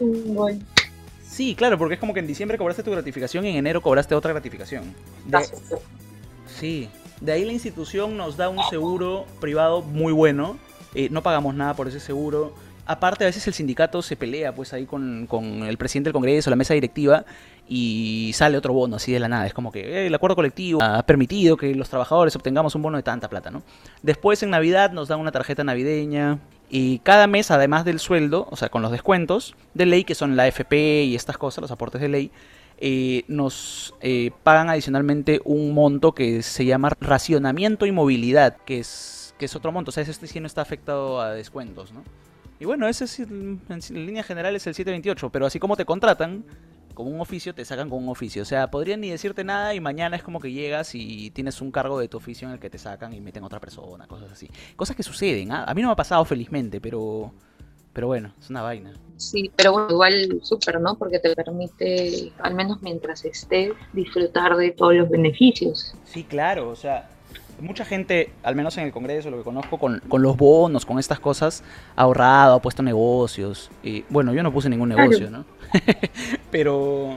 Bueno. 0.00 0.58
Sí, 1.22 1.54
claro, 1.54 1.78
porque 1.78 1.94
es 1.94 2.00
como 2.00 2.14
que 2.14 2.20
en 2.20 2.26
diciembre 2.26 2.58
cobraste 2.58 2.82
tu 2.82 2.90
gratificación 2.90 3.44
y 3.44 3.50
en 3.50 3.56
enero 3.56 3.80
cobraste 3.80 4.16
otra 4.16 4.32
gratificación. 4.32 4.92
De... 5.24 5.38
Sí, 6.58 6.88
de 7.20 7.32
ahí 7.32 7.44
la 7.44 7.52
institución 7.52 8.16
nos 8.16 8.36
da 8.36 8.48
un 8.48 8.58
seguro 8.68 9.26
privado 9.40 9.82
muy 9.82 10.12
bueno. 10.12 10.58
Eh, 10.94 11.08
no 11.10 11.22
pagamos 11.22 11.54
nada 11.54 11.74
por 11.74 11.88
ese 11.88 12.00
seguro 12.00 12.54
aparte 12.90 13.22
a 13.22 13.28
veces 13.28 13.46
el 13.46 13.54
sindicato 13.54 14.02
se 14.02 14.16
pelea 14.16 14.52
pues 14.52 14.72
ahí 14.72 14.84
con, 14.84 15.26
con, 15.28 15.62
el 15.62 15.78
presidente 15.78 16.08
del 16.08 16.12
Congreso, 16.12 16.50
la 16.50 16.56
mesa 16.56 16.74
directiva, 16.74 17.24
y 17.68 18.32
sale 18.34 18.58
otro 18.58 18.72
bono 18.72 18.96
así 18.96 19.12
de 19.12 19.20
la 19.20 19.28
nada. 19.28 19.46
Es 19.46 19.54
como 19.54 19.70
que 19.70 19.80
eh, 19.80 20.06
el 20.08 20.14
acuerdo 20.14 20.34
colectivo 20.34 20.82
ha 20.82 21.04
permitido 21.04 21.56
que 21.56 21.72
los 21.76 21.88
trabajadores 21.88 22.34
obtengamos 22.34 22.74
un 22.74 22.82
bono 22.82 22.96
de 22.96 23.04
tanta 23.04 23.28
plata, 23.28 23.52
¿no? 23.52 23.62
Después 24.02 24.42
en 24.42 24.50
Navidad 24.50 24.90
nos 24.90 25.06
dan 25.06 25.20
una 25.20 25.30
tarjeta 25.30 25.62
navideña. 25.62 26.40
Y 26.68 26.98
cada 27.00 27.28
mes, 27.28 27.52
además 27.52 27.84
del 27.84 28.00
sueldo, 28.00 28.48
o 28.50 28.56
sea, 28.56 28.68
con 28.68 28.82
los 28.82 28.90
descuentos 28.90 29.54
de 29.74 29.86
ley, 29.86 30.04
que 30.04 30.16
son 30.16 30.36
la 30.36 30.48
FP 30.48 31.04
y 31.04 31.14
estas 31.14 31.38
cosas, 31.38 31.62
los 31.62 31.70
aportes 31.70 32.00
de 32.00 32.08
ley, 32.08 32.30
eh, 32.78 33.24
nos 33.28 33.94
pagan 34.42 34.68
adicionalmente 34.68 35.40
un 35.44 35.74
monto 35.74 36.12
que 36.12 36.42
se 36.42 36.64
llama 36.64 36.90
racionamiento 37.00 37.86
y 37.86 37.92
movilidad, 37.92 38.56
que 38.64 38.80
es, 38.80 39.19
que 39.40 39.46
es 39.46 39.56
otro 39.56 39.72
monto. 39.72 39.88
O 39.88 39.92
sea, 39.92 40.04
este 40.04 40.26
sí 40.26 40.38
no 40.38 40.46
está 40.46 40.60
afectado 40.60 41.20
a 41.20 41.32
descuentos, 41.32 41.92
¿no? 41.92 42.04
Y 42.60 42.66
bueno, 42.66 42.86
ese 42.86 43.04
es, 43.04 43.18
en, 43.20 43.58
en 43.68 44.06
línea 44.06 44.22
general 44.22 44.54
es 44.54 44.66
el 44.66 44.74
728, 44.74 45.30
pero 45.30 45.46
así 45.46 45.58
como 45.58 45.76
te 45.76 45.86
contratan 45.86 46.44
con 46.92 47.06
un 47.06 47.20
oficio, 47.22 47.54
te 47.54 47.64
sacan 47.64 47.88
con 47.88 48.02
un 48.04 48.10
oficio. 48.10 48.42
O 48.42 48.44
sea, 48.44 48.70
podrían 48.70 49.00
ni 49.00 49.08
decirte 49.08 49.42
nada 49.42 49.74
y 49.74 49.80
mañana 49.80 50.14
es 50.14 50.22
como 50.22 50.40
que 50.40 50.52
llegas 50.52 50.94
y 50.94 51.30
tienes 51.30 51.62
un 51.62 51.72
cargo 51.72 51.98
de 51.98 52.08
tu 52.08 52.18
oficio 52.18 52.46
en 52.46 52.52
el 52.52 52.60
que 52.60 52.68
te 52.68 52.76
sacan 52.76 53.14
y 53.14 53.20
meten 53.22 53.42
a 53.42 53.46
otra 53.46 53.60
persona, 53.60 54.06
cosas 54.06 54.30
así. 54.30 54.50
Cosas 54.76 54.94
que 54.94 55.02
suceden, 55.02 55.52
¿ah? 55.52 55.64
a 55.66 55.72
mí 55.72 55.80
no 55.80 55.88
me 55.88 55.92
ha 55.92 55.96
pasado 55.96 56.22
felizmente, 56.26 56.82
pero 56.82 57.32
pero 57.92 58.06
bueno, 58.06 58.32
es 58.38 58.50
una 58.50 58.62
vaina. 58.62 58.92
Sí, 59.16 59.50
pero 59.56 59.72
bueno, 59.72 59.90
igual 59.90 60.40
súper, 60.42 60.80
¿no? 60.80 60.96
Porque 60.96 61.18
te 61.18 61.34
permite, 61.34 62.32
al 62.38 62.54
menos 62.54 62.80
mientras 62.82 63.24
estés, 63.24 63.72
disfrutar 63.92 64.56
de 64.56 64.70
todos 64.70 64.94
los 64.94 65.08
beneficios. 65.10 65.94
Sí, 66.04 66.22
claro, 66.22 66.68
o 66.68 66.76
sea, 66.76 67.10
mucha 67.60 67.84
gente, 67.84 68.32
al 68.42 68.56
menos 68.56 68.76
en 68.78 68.84
el 68.84 68.92
Congreso, 68.92 69.30
lo 69.30 69.38
que 69.38 69.44
conozco, 69.44 69.78
con, 69.78 70.00
con 70.08 70.22
los 70.22 70.36
bonos, 70.36 70.86
con 70.86 70.98
estas 70.98 71.20
cosas, 71.20 71.62
ha 71.96 72.02
ahorrado, 72.02 72.54
ha 72.54 72.62
puesto 72.62 72.82
negocios. 72.82 73.70
Y 73.82 74.04
bueno, 74.08 74.32
yo 74.32 74.42
no 74.42 74.52
puse 74.52 74.68
ningún 74.68 74.90
negocio, 74.90 75.28
claro. 75.28 75.38
¿no? 75.38 75.44
pero, 76.50 77.16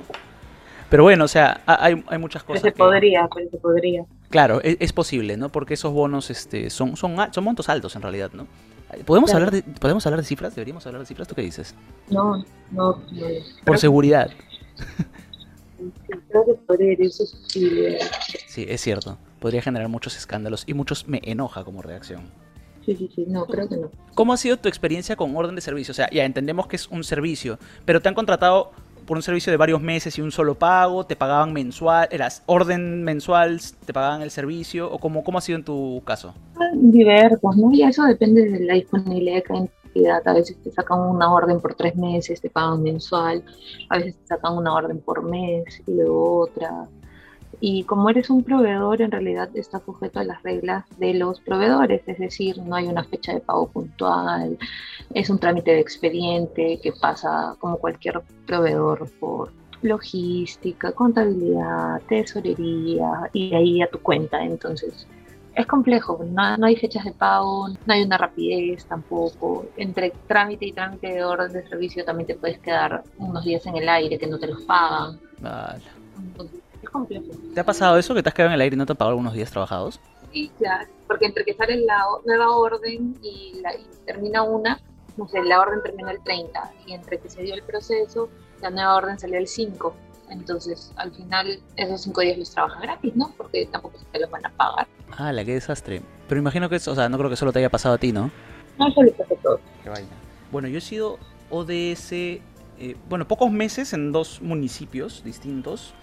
pero 0.89 1.03
bueno, 1.03 1.25
o 1.25 1.27
sea, 1.27 1.62
hay, 1.65 2.03
hay 2.07 2.17
muchas 2.17 2.43
cosas. 2.43 2.62
Pero 2.62 2.73
se 2.73 2.77
podría, 2.77 3.27
pero 3.33 3.50
se 3.50 3.57
podría. 3.57 4.05
Claro, 4.29 4.62
es, 4.62 4.77
es, 4.79 4.93
posible, 4.93 5.38
¿no? 5.38 5.50
Porque 5.50 5.75
esos 5.75 5.93
bonos 5.93 6.29
este, 6.29 6.69
son, 6.69 6.95
son, 6.97 7.15
son 7.31 7.43
montos 7.43 7.69
altos 7.69 7.95
en 7.95 8.01
realidad, 8.01 8.31
¿no? 8.33 8.47
¿Podemos, 9.05 9.31
claro. 9.31 9.47
hablar 9.47 9.63
de, 9.63 9.73
¿Podemos 9.79 10.05
hablar 10.05 10.21
de 10.21 10.25
cifras? 10.25 10.55
¿Deberíamos 10.55 10.85
hablar 10.85 11.01
de 11.01 11.07
cifras? 11.07 11.27
¿Tú 11.27 11.35
qué 11.35 11.41
dices? 11.41 11.73
No, 12.09 12.38
no. 12.71 13.01
no. 13.12 13.25
Por 13.65 13.79
seguridad. 13.79 14.29
Sí, 15.77 15.91
creo 16.29 16.45
que 16.45 16.53
podría 16.53 16.93
eso 17.00 17.23
es 17.23 17.31
posible. 17.31 18.00
Sí, 18.47 18.65
es 18.67 18.81
cierto. 18.81 19.17
Podría 19.43 19.62
generar 19.62 19.89
muchos 19.89 20.15
escándalos 20.15 20.63
y 20.67 20.73
muchos 20.73 21.05
me 21.05 21.19
enoja 21.21 21.65
como 21.65 21.81
reacción. 21.81 22.21
Sí, 22.85 22.95
sí, 22.95 23.12
sí, 23.13 23.25
no, 23.27 23.45
creo 23.45 23.67
que 23.67 23.75
no. 23.75 23.91
¿Cómo 24.15 24.31
ha 24.31 24.38
sido 24.38 24.55
tu 24.55 24.69
experiencia 24.69 25.17
con 25.17 25.35
orden 25.35 25.53
de 25.55 25.59
servicio? 25.59 25.91
O 25.91 25.95
sea, 25.95 26.09
ya 26.12 26.23
entendemos 26.23 26.65
que 26.67 26.77
es 26.77 26.88
un 26.88 27.03
servicio, 27.03 27.59
pero 27.83 28.01
te 28.01 28.07
han 28.07 28.15
contratado 28.15 28.71
por 29.05 29.17
un 29.17 29.21
servicio 29.21 29.51
de 29.51 29.57
varios 29.57 29.81
meses 29.81 30.17
y 30.17 30.21
un 30.21 30.31
solo 30.31 30.55
pago, 30.55 31.05
te 31.05 31.17
pagaban 31.17 31.51
mensual, 31.51 32.07
eras 32.09 32.41
orden 32.45 33.03
mensual, 33.03 33.59
te 33.85 33.91
pagaban 33.91 34.21
el 34.21 34.31
servicio, 34.31 34.89
o 34.89 34.97
cómo, 34.97 35.25
cómo 35.25 35.39
ha 35.39 35.41
sido 35.41 35.57
en 35.57 35.65
tu 35.65 36.01
caso? 36.05 36.33
Diversos, 36.75 37.57
¿no? 37.57 37.69
Y 37.73 37.83
eso 37.83 38.03
depende 38.03 38.50
de 38.50 38.62
la 38.62 38.75
disponibilidad 38.75 39.35
de 39.35 39.43
cada 39.43 39.59
entidad. 39.59 40.25
A 40.25 40.33
veces 40.35 40.55
te 40.63 40.71
sacan 40.71 41.01
una 41.01 41.33
orden 41.33 41.59
por 41.59 41.75
tres 41.75 41.97
meses, 41.97 42.39
te 42.39 42.50
pagan 42.50 42.81
mensual, 42.81 43.43
a 43.89 43.97
veces 43.97 44.15
te 44.15 44.27
sacan 44.27 44.55
una 44.55 44.73
orden 44.73 45.01
por 45.01 45.21
mes 45.21 45.83
y 45.85 45.95
luego 45.95 46.43
otra. 46.43 46.88
Y 47.60 47.83
como 47.83 48.10
eres 48.10 48.29
un 48.29 48.43
proveedor, 48.43 49.01
en 49.01 49.12
realidad 49.12 49.50
está 49.53 49.79
sujeto 49.79 50.19
a 50.19 50.24
las 50.24 50.41
reglas 50.43 50.86
de 50.98 51.13
los 51.13 51.39
proveedores, 51.39 52.01
es 52.07 52.19
decir, 52.19 52.57
no 52.57 52.75
hay 52.75 52.88
una 52.88 53.03
fecha 53.03 53.33
de 53.33 53.39
pago 53.39 53.67
puntual, 53.67 54.57
es 55.13 55.29
un 55.29 55.39
trámite 55.39 55.72
de 55.72 55.79
expediente 55.79 56.79
que 56.81 56.91
pasa 56.91 57.55
como 57.60 57.77
cualquier 57.77 58.22
proveedor 58.45 59.10
por 59.19 59.51
logística, 59.81 60.91
contabilidad, 60.91 62.01
tesorería 62.07 63.29
y 63.33 63.50
de 63.50 63.55
ahí 63.55 63.81
a 63.81 63.88
tu 63.89 64.00
cuenta. 64.00 64.43
Entonces, 64.43 65.07
es 65.55 65.67
complejo, 65.67 66.25
no, 66.25 66.57
no, 66.57 66.65
hay 66.65 66.75
fechas 66.75 67.05
de 67.05 67.12
pago, 67.12 67.67
no 67.69 67.93
hay 67.93 68.03
una 68.03 68.17
rapidez 68.17 68.86
tampoco. 68.86 69.65
Entre 69.77 70.12
trámite 70.27 70.65
y 70.65 70.72
trámite 70.72 71.13
de 71.13 71.24
orden 71.24 71.53
de 71.53 71.67
servicio 71.67 72.03
también 72.03 72.27
te 72.27 72.36
puedes 72.36 72.57
quedar 72.60 73.03
unos 73.17 73.43
días 73.45 73.65
en 73.67 73.77
el 73.77 73.88
aire 73.88 74.17
que 74.17 74.27
no 74.27 74.39
te 74.39 74.48
los 74.48 74.62
pagan. 74.63 75.19
Vale. 75.39 75.83
Es 76.84 76.90
complejo. 76.90 77.25
¿Te 77.54 77.60
ha 77.60 77.66
pasado 77.66 77.98
eso 77.98 78.13
que 78.13 78.24
te 78.24 78.30
has 78.30 78.36
quedado 78.36 78.50
en 78.50 78.56
el 78.56 78.62
aire 78.62 78.75
y 78.75 78.78
no 78.78 78.86
te 78.86 78.94
han 78.94 78.98
pagado 78.98 79.12
algunos 79.12 79.34
días 79.34 79.52
trabajados? 79.52 80.00
Sí, 80.32 80.52
claro, 80.58 80.90
porque 81.08 81.25
entre 81.25 81.46
que 81.46 81.54
sale 81.54 81.78
la 81.78 82.04
nueva 82.25 82.56
orden 82.56 83.18
y, 83.22 83.60
la, 83.62 83.74
y 83.75 83.86
termina 84.06 84.44
una, 84.44 84.80
no 85.18 85.28
sé, 85.28 85.44
la 85.44 85.60
orden 85.60 85.82
terminó 85.84 86.10
el 86.10 86.22
30 86.24 86.72
y 86.88 86.94
entre 86.94 87.20
que 87.20 87.30
se 87.30 87.44
dio 87.44 87.54
el 87.54 87.63
proceso, 87.63 88.30
la 88.62 88.70
nueva 88.70 88.96
orden 88.96 89.20
salió 89.20 89.38
el 89.38 89.48
5 89.48 89.94
entonces, 90.34 90.92
al 90.96 91.12
final, 91.12 91.60
esos 91.75 92.02
cinco 92.02 92.22
días 92.22 92.38
los 92.38 92.50
trabajan 92.52 92.82
gratis, 92.82 93.16
¿no? 93.16 93.32
Porque 93.38 93.68
tampoco 93.68 94.00
se 94.00 94.06
te 94.06 94.20
los 94.20 94.30
van 94.30 94.46
a 94.46 94.50
pagar. 94.50 94.88
Ah, 95.18 95.32
la 95.32 95.46
qué 95.46 95.54
desastre. 95.54 96.02
Pero 96.28 96.40
imagino 96.40 96.70
que, 96.70 96.78
eso, 96.78 96.92
o 96.92 96.96
sea, 96.96 97.08
no 97.10 97.18
creo 97.18 97.30
que 97.30 97.36
solo 97.36 97.52
te 97.52 97.60
haya 97.60 97.70
pasado 97.70 97.96
a 97.96 97.98
ti, 97.98 98.12
¿no? 98.12 98.32
No, 98.80 98.92
solo 98.92 99.12
pasa 99.12 99.34
a 99.34 99.38
todos. 99.38 99.62
Qué 99.84 99.90
vaina. 99.90 100.10
Bueno, 100.52 100.68
yo 100.68 100.80
he 100.80 100.82
sido 100.82 101.20
ODS, 101.50 102.12
eh, 102.13 102.42
bueno, 103.10 103.28
pocos 103.28 103.52
meses 103.52 103.94
en 103.94 104.12
dos 104.12 104.42
municipios 104.42 105.24
distintos. 105.24 105.94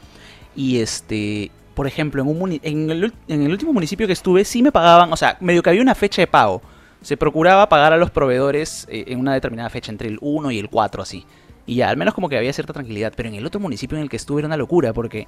Y 0.54 0.80
este, 0.80 1.50
por 1.74 1.86
ejemplo, 1.86 2.22
en, 2.22 2.28
un 2.28 2.60
en, 2.62 2.90
el, 2.90 3.12
en 3.28 3.42
el 3.42 3.50
último 3.50 3.72
municipio 3.72 4.06
que 4.06 4.12
estuve, 4.12 4.44
sí 4.44 4.62
me 4.62 4.72
pagaban, 4.72 5.12
o 5.12 5.16
sea, 5.16 5.36
medio 5.40 5.62
que 5.62 5.70
había 5.70 5.82
una 5.82 5.94
fecha 5.94 6.22
de 6.22 6.26
pago. 6.26 6.62
Se 7.02 7.16
procuraba 7.16 7.68
pagar 7.68 7.92
a 7.92 7.96
los 7.96 8.10
proveedores 8.10 8.86
eh, 8.90 9.04
en 9.08 9.20
una 9.20 9.32
determinada 9.32 9.70
fecha, 9.70 9.90
entre 9.90 10.08
el 10.08 10.18
1 10.20 10.50
y 10.50 10.58
el 10.58 10.68
4, 10.68 11.02
así. 11.02 11.24
Y 11.66 11.76
ya, 11.76 11.88
al 11.88 11.96
menos 11.96 12.14
como 12.14 12.28
que 12.28 12.36
había 12.36 12.52
cierta 12.52 12.72
tranquilidad. 12.72 13.12
Pero 13.16 13.28
en 13.28 13.36
el 13.36 13.46
otro 13.46 13.60
municipio 13.60 13.96
en 13.96 14.02
el 14.02 14.10
que 14.10 14.16
estuve 14.16 14.40
era 14.40 14.46
una 14.46 14.56
locura, 14.56 14.92
porque 14.92 15.26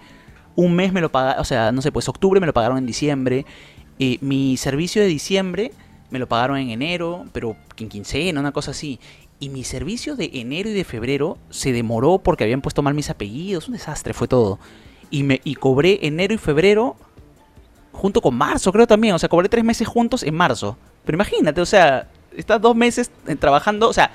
un 0.55 0.75
mes 0.75 0.93
me 0.93 1.01
lo 1.01 1.11
pagaron, 1.11 1.41
o 1.41 1.45
sea, 1.45 1.73
no 1.73 1.81
sé, 1.81 1.93
pues 1.93 2.09
octubre 2.09 2.41
me 2.41 2.47
lo 2.47 2.53
pagaron 2.53 2.79
en 2.79 2.87
diciembre. 2.87 3.47
y 3.99 4.19
mi 4.21 4.57
servicio 4.57 5.01
de 5.01 5.09
diciembre 5.09 5.73
me 6.13 6.19
lo 6.19 6.29
pagaron 6.29 6.59
en 6.59 6.69
enero, 6.69 7.25
pero 7.33 7.57
en 7.79 7.89
quincena, 7.89 8.39
una 8.39 8.53
cosa 8.53 8.73
así. 8.73 9.01
Y 9.41 9.49
mi 9.49 9.65
servicio 9.65 10.15
de 10.15 10.31
enero 10.35 10.69
y 10.69 10.75
de 10.75 10.85
febrero 10.85 11.39
se 11.49 11.73
demoró 11.73 12.19
porque 12.19 12.45
habían 12.45 12.61
puesto 12.61 12.83
mal 12.83 12.95
mis 12.95 13.09
apellidos. 13.09 13.67
Un 13.67 13.73
desastre 13.73 14.13
fue 14.13 14.29
todo. 14.29 14.61
Y, 15.13 15.23
me, 15.23 15.41
y 15.45 15.55
cobré 15.55 16.01
enero 16.03 16.35
y 16.35 16.39
febrero 16.39 16.97
junto 17.93 18.21
con 18.21 18.35
marzo, 18.35 18.73
creo 18.73 18.87
también. 18.87 19.15
O 19.15 19.19
sea, 19.19 19.29
cobré 19.29 19.49
tres 19.49 19.63
meses 19.63 19.87
juntos 19.87 20.25
en 20.25 20.35
marzo. 20.35 20.77
Pero 21.05 21.17
imagínate, 21.17 21.61
o 21.61 21.67
sea, 21.67 22.09
estás 22.37 22.61
dos 22.61 22.75
meses 22.75 23.13
eh, 23.29 23.37
trabajando. 23.37 23.89
O 23.89 23.93
sea, 23.93 24.11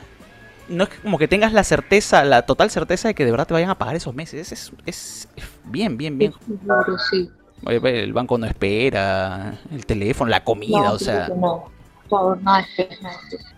no 0.67 0.83
es 0.83 0.89
como 1.01 1.17
que 1.17 1.27
tengas 1.27 1.53
la 1.53 1.63
certeza, 1.63 2.23
la 2.25 2.41
total 2.41 2.69
certeza 2.69 3.07
de 3.07 3.15
que 3.15 3.23
de 3.23 3.31
verdad 3.31 3.47
te 3.47 3.53
vayan 3.53 3.69
a 3.69 3.77
pagar 3.77 3.95
esos 3.95 4.13
meses. 4.13 4.51
Es, 4.51 4.73
es, 4.85 5.29
bien, 5.65 5.97
bien, 5.97 6.17
bien. 6.17 6.33
Claro, 6.65 6.97
sí. 7.09 7.29
El 7.65 8.13
banco 8.13 8.37
no 8.37 8.45
espera, 8.45 9.59
el 9.71 9.85
teléfono, 9.85 10.29
la 10.29 10.43
comida, 10.43 10.91
o 10.91 10.99
sea. 10.99 11.29
No. 11.29 11.76
Todo, 12.09 12.35
nada 12.37 12.65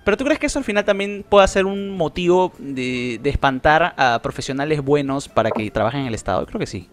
Pero 0.03 0.17
tú 0.17 0.23
crees 0.23 0.39
que 0.39 0.47
eso 0.47 0.59
al 0.59 0.65
final 0.65 0.83
también 0.83 1.25
puede 1.27 1.47
ser 1.47 1.65
un 1.65 1.95
motivo 1.95 2.51
de, 2.57 3.19
de, 3.21 3.29
espantar 3.29 3.93
a 3.97 4.19
profesionales 4.21 4.83
buenos 4.83 5.29
para 5.29 5.51
que 5.51 5.69
trabajen 5.71 6.01
en 6.01 6.07
el 6.07 6.15
Estado? 6.15 6.45
Creo 6.45 6.59
que 6.59 6.65
sí. 6.65 6.89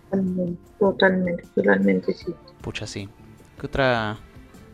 Totalmente, 0.78 1.44
totalmente 1.54 2.12
sí. 2.12 2.34
Pucha, 2.60 2.86
sí. 2.86 3.08
¿Qué 3.60 3.66
otra, 3.66 4.18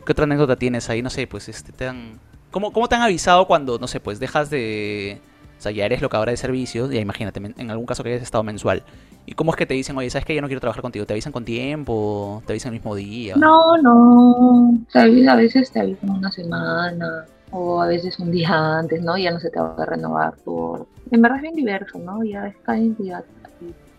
qué 0.04 0.12
otra 0.12 0.24
anécdota 0.24 0.56
tienes 0.56 0.90
ahí? 0.90 1.02
No 1.02 1.10
sé, 1.10 1.26
pues 1.26 1.48
este 1.48 1.72
te 1.72 1.86
han... 1.86 2.18
¿Cómo, 2.50 2.72
¿Cómo 2.72 2.88
te 2.88 2.96
han 2.96 3.02
avisado 3.02 3.46
cuando, 3.46 3.78
no 3.78 3.86
sé, 3.86 4.00
pues 4.00 4.18
dejas 4.18 4.50
de 4.50 5.20
o 5.62 5.64
sea, 5.64 5.70
ya 5.70 5.86
eres 5.86 6.02
locadora 6.02 6.32
de 6.32 6.36
servicios, 6.36 6.90
ya 6.90 6.98
imagínate, 6.98 7.40
en 7.56 7.70
algún 7.70 7.86
caso 7.86 8.02
que 8.02 8.08
hayas 8.08 8.22
estado 8.22 8.42
mensual. 8.42 8.82
¿Y 9.26 9.34
cómo 9.34 9.52
es 9.52 9.56
que 9.56 9.64
te 9.64 9.74
dicen, 9.74 9.96
oye, 9.96 10.10
sabes 10.10 10.24
que 10.24 10.34
yo 10.34 10.40
no 10.40 10.48
quiero 10.48 10.60
trabajar 10.60 10.82
contigo? 10.82 11.06
¿Te 11.06 11.12
avisan 11.12 11.30
con 11.30 11.44
tiempo? 11.44 12.42
¿Te 12.44 12.52
avisan 12.52 12.70
el 12.72 12.80
mismo 12.80 12.96
día? 12.96 13.36
No, 13.36 13.78
no. 13.78 14.76
A 14.92 15.36
veces 15.36 15.70
te 15.70 15.78
avisan 15.78 16.10
una 16.10 16.32
semana 16.32 17.26
o 17.52 17.80
a 17.80 17.86
veces 17.86 18.18
un 18.18 18.32
día 18.32 18.50
antes, 18.78 19.00
¿no? 19.02 19.16
Ya 19.16 19.30
no 19.30 19.38
se 19.38 19.50
te 19.50 19.60
va 19.60 19.76
a 19.78 19.86
renovar 19.86 20.34
por... 20.44 20.88
En 21.12 21.22
verdad 21.22 21.36
es 21.36 21.42
bien 21.42 21.54
diverso, 21.54 22.00
¿no? 22.00 22.24
Ya 22.24 22.48
es 22.48 22.56
cada 22.64 22.78
entidad 22.78 23.22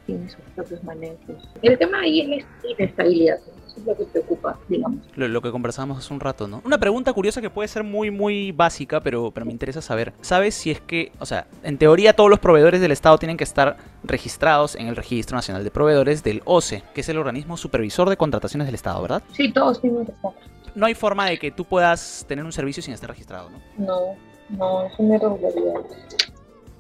tiene 0.06 0.30
sus 0.30 0.42
propios 0.54 0.84
manejos. 0.84 1.50
El 1.62 1.78
tema 1.78 2.02
ahí 2.02 2.34
es 2.34 2.46
inestabilidad 2.78 3.38
es 3.84 3.88
lo 3.88 3.98
que 3.98 4.06
preocupa, 4.06 4.58
digamos. 4.68 5.00
Lo, 5.16 5.42
que 5.42 5.52
conversábamos 5.52 5.98
hace 5.98 6.14
un 6.14 6.20
rato, 6.20 6.48
¿no? 6.48 6.62
Una 6.66 6.78
pregunta 6.78 7.14
curiosa 7.14 7.42
que 7.42 7.50
puede 7.50 7.68
ser 7.68 7.84
muy, 7.84 8.12
muy 8.12 8.52
básica, 8.52 9.02
pero, 9.02 9.32
pero 9.32 9.46
me 9.46 9.52
interesa 9.52 9.82
saber. 9.82 10.14
¿Sabes 10.22 10.56
si 10.56 10.72
es 10.72 10.82
que, 10.82 11.12
o 11.20 11.26
sea, 11.26 11.48
en 11.64 11.78
teoría 11.78 12.16
todos 12.16 12.30
los 12.30 12.40
proveedores 12.40 12.82
del 12.82 12.92
Estado 12.92 13.18
tienen 13.18 13.38
que 13.38 13.44
estar 13.44 13.78
registrados 14.04 14.76
en 14.76 14.88
el 14.88 14.96
Registro 14.96 15.36
Nacional 15.36 15.64
de 15.64 15.72
Proveedores 15.72 16.24
del 16.24 16.42
OCE, 16.46 16.84
que 16.94 17.02
es 17.02 17.10
el 17.10 17.18
organismo 17.18 17.58
supervisor 17.58 18.10
de 18.10 18.18
contrataciones 18.18 18.68
del 18.68 18.76
Estado, 18.76 19.02
¿verdad? 19.02 19.24
Sí, 19.34 19.52
todos 19.52 19.82
tienen 19.82 20.06
que 20.06 20.12
estar. 20.12 20.32
No 20.76 20.86
hay 20.86 20.96
forma 20.96 21.28
de 21.28 21.38
que 21.38 21.52
tú 21.52 21.66
puedas 21.66 22.26
tener 22.28 22.44
un 22.44 22.52
servicio 22.52 22.82
sin 22.82 22.94
estar 22.94 23.10
registrado, 23.10 23.50
¿no? 23.50 23.60
No, 23.78 24.16
no, 24.50 24.86
es 24.88 24.94
una 24.98 25.16
irregularidad. 25.16 25.82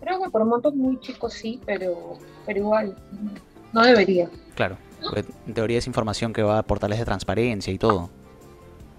Creo 0.01 0.21
que 0.21 0.29
por 0.29 0.43
montos 0.45 0.73
muy 0.75 0.99
chicos 0.99 1.33
sí, 1.33 1.61
pero, 1.65 2.17
pero 2.45 2.59
igual, 2.59 2.95
no 3.71 3.83
debería. 3.83 4.29
Claro 4.55 4.77
en 5.47 5.53
teoría 5.53 5.77
es 5.77 5.87
información 5.87 6.33
que 6.33 6.43
va 6.43 6.59
a 6.59 6.63
portales 6.63 6.99
de 6.99 7.05
transparencia 7.05 7.73
y 7.73 7.77
todo. 7.77 8.09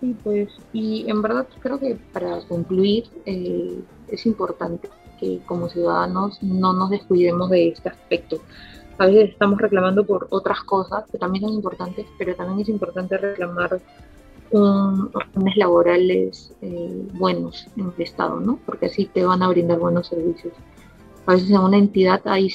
Sí, 0.01 0.17
pues, 0.23 0.49
y 0.73 1.09
en 1.09 1.23
verdad 1.23 1.47
creo 1.61 1.79
que 1.79 1.97
para 2.13 2.41
concluir 2.49 3.05
eh, 3.27 3.79
es 4.09 4.27
importante 4.27 4.89
que 5.19 5.41
como 5.47 5.69
ciudadanos 5.69 6.43
no 6.43 6.73
nos 6.73 6.91
descuidemos 6.91 7.51
de 7.51 7.69
este 7.69 7.89
aspecto. 7.89 8.41
A 8.99 9.07
veces 9.07 9.31
estamos 9.31 9.59
reclamando 9.59 10.05
por 10.05 10.29
otras 10.31 10.61
cosas 10.63 11.05
que 11.11 11.19
también 11.19 11.45
son 11.45 11.55
importantes, 11.55 12.07
pero 12.19 12.35
también 12.35 12.61
es 12.61 12.69
importante 12.69 13.19
reclamar 13.19 13.81
um, 14.51 15.09
laborales 15.57 16.53
eh, 16.63 17.09
buenos 17.15 17.67
en 17.77 17.93
el 17.97 18.03
Estado, 18.03 18.39
¿no? 18.39 18.59
Porque 18.65 18.87
así 18.87 19.07
te 19.07 19.25
van 19.25 19.43
a 19.43 19.49
brindar 19.49 19.79
buenos 19.79 20.09
servicios. 20.09 20.55
A 21.27 21.33
veces 21.33 21.51
en 21.51 21.59
una 21.59 21.79
entidad 21.79 22.21
hay 22.27 22.53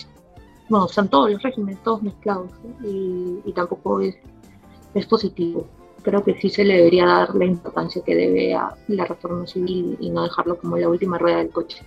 bueno, 0.70 0.86
están 0.86 1.10
todos 1.10 1.32
los 1.32 1.42
regímenes, 1.42 1.82
todos 1.84 2.02
mezclados, 2.02 2.52
y, 2.84 3.52
tampoco 3.54 4.02
es, 4.02 4.16
es 4.94 5.06
positivo. 5.06 5.68
Creo 6.04 6.24
que 6.24 6.40
sí 6.40 6.50
se 6.50 6.64
le 6.64 6.78
debería 6.78 7.06
dar 7.06 7.36
la 7.36 7.46
importancia 7.46 8.02
que 8.06 8.16
debe 8.16 8.54
a 8.54 8.74
la 8.88 9.06
reforma 9.06 9.46
civil 9.48 9.98
y 10.00 10.10
no 10.10 10.24
dejarlo 10.24 10.58
como 10.58 10.78
la 10.78 10.88
última 10.88 11.18
rueda 11.18 11.38
del 11.38 11.50
coche. 11.50 11.84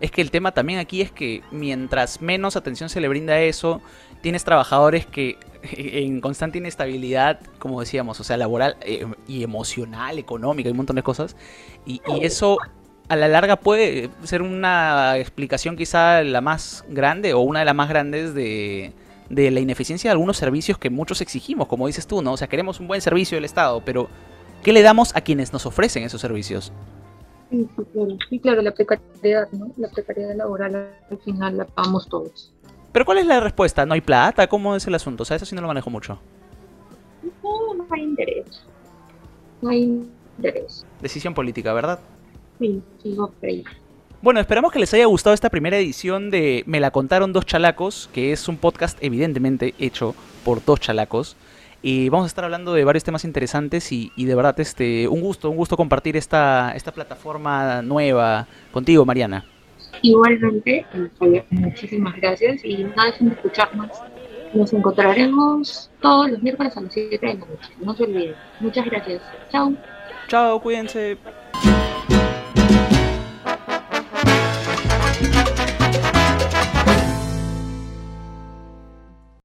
Es 0.00 0.10
que 0.10 0.22
el 0.22 0.30
tema 0.30 0.52
también 0.52 0.78
aquí 0.78 1.02
es 1.02 1.12
que 1.12 1.42
mientras 1.50 2.22
menos 2.22 2.56
atención 2.56 2.88
se 2.88 3.00
le 3.00 3.08
brinda 3.08 3.34
a 3.34 3.42
eso, 3.42 3.80
tienes 4.22 4.44
trabajadores 4.44 5.06
que 5.06 5.38
en 5.72 6.20
constante 6.20 6.58
inestabilidad, 6.58 7.40
como 7.58 7.80
decíamos, 7.80 8.20
o 8.20 8.24
sea, 8.24 8.36
laboral 8.36 8.76
eh, 8.80 9.06
y 9.26 9.42
emocional, 9.42 10.18
económica, 10.18 10.68
y 10.68 10.72
un 10.72 10.78
montón 10.78 10.96
de 10.96 11.02
cosas, 11.02 11.36
y, 11.84 12.00
y 12.06 12.24
eso 12.24 12.58
a 13.08 13.16
la 13.16 13.28
larga 13.28 13.56
puede 13.56 14.10
ser 14.22 14.42
una 14.42 15.18
explicación 15.18 15.76
quizá 15.76 16.22
la 16.22 16.40
más 16.40 16.84
grande 16.88 17.34
o 17.34 17.40
una 17.40 17.60
de 17.60 17.64
las 17.64 17.74
más 17.74 17.88
grandes 17.88 18.34
de, 18.34 18.92
de 19.28 19.50
la 19.50 19.60
ineficiencia 19.60 20.08
de 20.08 20.12
algunos 20.12 20.36
servicios 20.36 20.78
que 20.78 20.90
muchos 20.90 21.20
exigimos, 21.20 21.68
como 21.68 21.86
dices 21.86 22.06
tú, 22.06 22.22
¿no? 22.22 22.32
O 22.32 22.36
sea, 22.36 22.48
queremos 22.48 22.80
un 22.80 22.88
buen 22.88 23.00
servicio 23.00 23.36
del 23.36 23.44
Estado, 23.44 23.82
pero 23.84 24.08
¿qué 24.62 24.72
le 24.72 24.82
damos 24.82 25.14
a 25.14 25.20
quienes 25.20 25.52
nos 25.52 25.66
ofrecen 25.66 26.02
esos 26.04 26.20
servicios? 26.20 26.72
Sí, 27.50 27.68
claro, 27.92 28.18
sí, 28.28 28.38
claro 28.38 28.62
la 28.62 28.72
precariedad, 28.72 29.48
¿no? 29.52 29.70
La 29.76 29.88
precariedad 29.88 30.34
laboral 30.34 30.90
al 31.10 31.18
final 31.18 31.58
la 31.58 31.64
pagamos 31.66 32.08
todos. 32.08 32.52
Pero 32.90 33.04
¿cuál 33.04 33.18
es 33.18 33.26
la 33.26 33.40
respuesta? 33.40 33.84
¿No 33.84 33.94
hay 33.94 34.00
plata? 34.00 34.46
¿Cómo 34.46 34.76
es 34.76 34.86
el 34.86 34.94
asunto? 34.94 35.22
O 35.22 35.26
sea, 35.26 35.36
eso 35.36 35.44
sí 35.44 35.54
no 35.54 35.60
lo 35.60 35.68
manejo 35.68 35.90
mucho. 35.90 36.18
No, 37.42 37.74
no 37.74 37.86
hay 37.90 38.02
interés. 38.02 38.64
No 39.60 39.70
hay 39.70 40.08
interés. 40.38 40.86
Decisión 41.00 41.34
política, 41.34 41.72
¿verdad? 41.72 41.98
Sí, 43.02 43.14
Bueno, 44.22 44.40
esperamos 44.40 44.72
que 44.72 44.78
les 44.78 44.94
haya 44.94 45.04
gustado 45.04 45.34
esta 45.34 45.50
primera 45.50 45.76
edición 45.76 46.30
de 46.30 46.64
Me 46.66 46.80
la 46.80 46.90
contaron 46.90 47.34
dos 47.34 47.44
chalacos, 47.44 48.08
que 48.14 48.32
es 48.32 48.48
un 48.48 48.56
podcast 48.56 48.96
evidentemente 49.02 49.74
hecho 49.78 50.14
por 50.44 50.64
dos 50.64 50.80
chalacos. 50.80 51.36
Y 51.82 52.08
vamos 52.08 52.24
a 52.24 52.28
estar 52.28 52.44
hablando 52.44 52.72
de 52.72 52.84
varios 52.84 53.04
temas 53.04 53.26
interesantes 53.26 53.92
y, 53.92 54.10
de 54.16 54.34
verdad 54.34 54.58
este 54.60 55.06
un 55.08 55.20
gusto, 55.20 55.50
un 55.50 55.58
gusto 55.58 55.76
compartir 55.76 56.16
esta, 56.16 56.72
esta 56.74 56.92
plataforma 56.92 57.82
nueva 57.82 58.46
contigo, 58.72 59.04
Mariana. 59.04 59.44
Igualmente, 60.00 60.86
muchísimas 61.50 62.16
gracias 62.16 62.64
y 62.64 62.84
nada 62.84 63.12
de 63.20 63.28
escucharnos. 63.28 63.90
Nos 64.54 64.72
encontraremos 64.72 65.90
todos 66.00 66.30
los 66.30 66.42
miércoles 66.42 66.74
a 66.78 66.80
las 66.80 66.94
7 66.94 67.18
de 67.18 67.26
la 67.26 67.40
noche. 67.40 67.72
No 67.80 67.94
se 67.94 68.04
olviden. 68.04 68.34
Muchas 68.60 68.86
gracias. 68.86 69.20
Chao. 69.50 69.74
Chao, 70.28 70.60
cuídense. 70.62 71.18